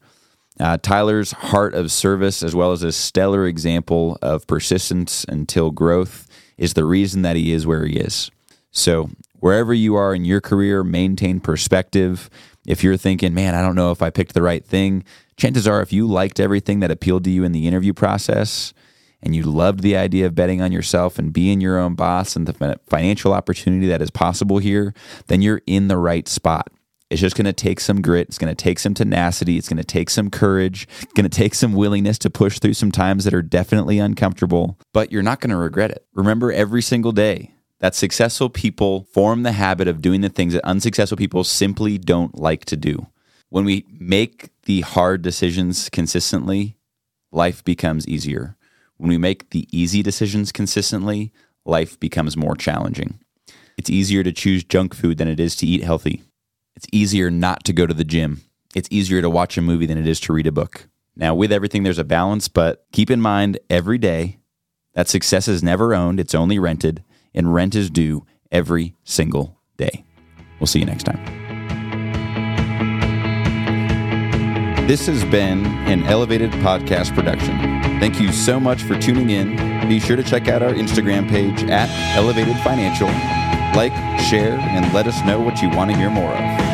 Uh, 0.60 0.76
Tyler's 0.76 1.32
heart 1.32 1.72
of 1.72 1.90
service, 1.90 2.42
as 2.42 2.54
well 2.54 2.72
as 2.72 2.82
his 2.82 2.96
stellar 2.96 3.46
example 3.46 4.18
of 4.20 4.46
persistence 4.46 5.24
until 5.24 5.70
growth, 5.70 6.26
is 6.58 6.74
the 6.74 6.84
reason 6.84 7.22
that 7.22 7.34
he 7.34 7.50
is 7.50 7.66
where 7.66 7.86
he 7.86 7.96
is. 7.96 8.30
So, 8.70 9.08
wherever 9.38 9.72
you 9.72 9.94
are 9.94 10.14
in 10.14 10.26
your 10.26 10.42
career, 10.42 10.84
maintain 10.84 11.40
perspective. 11.40 12.28
If 12.66 12.84
you're 12.84 12.98
thinking, 12.98 13.32
man, 13.32 13.54
I 13.54 13.62
don't 13.62 13.74
know 13.74 13.90
if 13.90 14.02
I 14.02 14.10
picked 14.10 14.34
the 14.34 14.42
right 14.42 14.62
thing, 14.62 15.02
chances 15.38 15.66
are, 15.66 15.80
if 15.80 15.94
you 15.94 16.06
liked 16.06 16.38
everything 16.38 16.80
that 16.80 16.90
appealed 16.90 17.24
to 17.24 17.30
you 17.30 17.42
in 17.42 17.52
the 17.52 17.66
interview 17.66 17.94
process, 17.94 18.74
and 19.22 19.34
you 19.34 19.42
loved 19.42 19.80
the 19.80 19.96
idea 19.96 20.26
of 20.26 20.34
betting 20.34 20.62
on 20.62 20.72
yourself 20.72 21.18
and 21.18 21.32
being 21.32 21.60
your 21.60 21.78
own 21.78 21.94
boss 21.94 22.36
and 22.36 22.46
the 22.46 22.78
financial 22.86 23.32
opportunity 23.32 23.86
that 23.88 24.02
is 24.02 24.10
possible 24.10 24.58
here, 24.58 24.94
then 25.26 25.42
you're 25.42 25.62
in 25.66 25.88
the 25.88 25.98
right 25.98 26.26
spot. 26.28 26.68
It's 27.10 27.20
just 27.20 27.36
going 27.36 27.46
to 27.46 27.52
take 27.52 27.80
some 27.80 28.02
grit. 28.02 28.28
It's 28.28 28.38
going 28.38 28.54
to 28.54 28.64
take 28.64 28.78
some 28.78 28.94
tenacity. 28.94 29.58
It's 29.58 29.68
going 29.68 29.78
to 29.78 29.84
take 29.84 30.10
some 30.10 30.30
courage. 30.30 30.86
It's 31.02 31.12
going 31.12 31.28
to 31.28 31.36
take 31.36 31.56
some 31.56 31.72
willingness 31.72 32.18
to 32.20 32.30
push 32.30 32.60
through 32.60 32.74
some 32.74 32.92
times 32.92 33.24
that 33.24 33.34
are 33.34 33.42
definitely 33.42 33.98
uncomfortable, 33.98 34.78
but 34.92 35.10
you're 35.10 35.22
not 35.22 35.40
going 35.40 35.50
to 35.50 35.56
regret 35.56 35.90
it. 35.90 36.06
Remember 36.14 36.52
every 36.52 36.82
single 36.82 37.10
day 37.10 37.50
that 37.80 37.96
successful 37.96 38.48
people 38.48 39.08
form 39.12 39.42
the 39.42 39.52
habit 39.52 39.88
of 39.88 40.00
doing 40.00 40.20
the 40.20 40.28
things 40.28 40.52
that 40.52 40.64
unsuccessful 40.64 41.16
people 41.16 41.42
simply 41.42 41.98
don't 41.98 42.38
like 42.38 42.64
to 42.66 42.76
do. 42.76 43.08
When 43.48 43.64
we 43.64 43.84
make 43.90 44.50
the 44.66 44.82
hard 44.82 45.22
decisions 45.22 45.88
consistently, 45.88 46.76
life 47.32 47.64
becomes 47.64 48.06
easier. 48.06 48.56
When 49.00 49.08
we 49.08 49.16
make 49.16 49.48
the 49.48 49.66
easy 49.72 50.02
decisions 50.02 50.52
consistently, 50.52 51.32
life 51.64 51.98
becomes 51.98 52.36
more 52.36 52.54
challenging. 52.54 53.18
It's 53.78 53.88
easier 53.88 54.22
to 54.22 54.30
choose 54.30 54.62
junk 54.62 54.94
food 54.94 55.16
than 55.16 55.26
it 55.26 55.40
is 55.40 55.56
to 55.56 55.66
eat 55.66 55.82
healthy. 55.82 56.22
It's 56.76 56.86
easier 56.92 57.30
not 57.30 57.64
to 57.64 57.72
go 57.72 57.86
to 57.86 57.94
the 57.94 58.04
gym. 58.04 58.42
It's 58.74 58.90
easier 58.90 59.22
to 59.22 59.30
watch 59.30 59.56
a 59.56 59.62
movie 59.62 59.86
than 59.86 59.96
it 59.96 60.06
is 60.06 60.20
to 60.20 60.34
read 60.34 60.46
a 60.46 60.52
book. 60.52 60.86
Now, 61.16 61.34
with 61.34 61.50
everything, 61.50 61.82
there's 61.82 61.96
a 61.96 62.04
balance, 62.04 62.48
but 62.48 62.84
keep 62.92 63.10
in 63.10 63.22
mind 63.22 63.58
every 63.70 63.96
day 63.96 64.36
that 64.92 65.08
success 65.08 65.48
is 65.48 65.62
never 65.62 65.94
owned, 65.94 66.20
it's 66.20 66.34
only 66.34 66.58
rented, 66.58 67.02
and 67.32 67.54
rent 67.54 67.74
is 67.74 67.88
due 67.88 68.26
every 68.52 68.96
single 69.04 69.58
day. 69.78 70.04
We'll 70.58 70.66
see 70.66 70.80
you 70.80 70.84
next 70.84 71.04
time. 71.04 71.39
This 74.90 75.06
has 75.06 75.24
been 75.26 75.66
an 75.86 76.02
Elevated 76.02 76.50
Podcast 76.50 77.14
production. 77.14 77.56
Thank 78.00 78.18
you 78.18 78.32
so 78.32 78.58
much 78.58 78.82
for 78.82 78.98
tuning 78.98 79.30
in. 79.30 79.88
Be 79.88 80.00
sure 80.00 80.16
to 80.16 80.24
check 80.24 80.48
out 80.48 80.64
our 80.64 80.72
Instagram 80.72 81.28
page 81.28 81.62
at 81.70 81.88
Elevated 82.16 82.56
Financial. 82.64 83.06
Like, 83.78 83.92
share, 84.20 84.58
and 84.58 84.92
let 84.92 85.06
us 85.06 85.24
know 85.24 85.40
what 85.40 85.62
you 85.62 85.70
want 85.70 85.92
to 85.92 85.96
hear 85.96 86.10
more 86.10 86.32
of. 86.32 86.69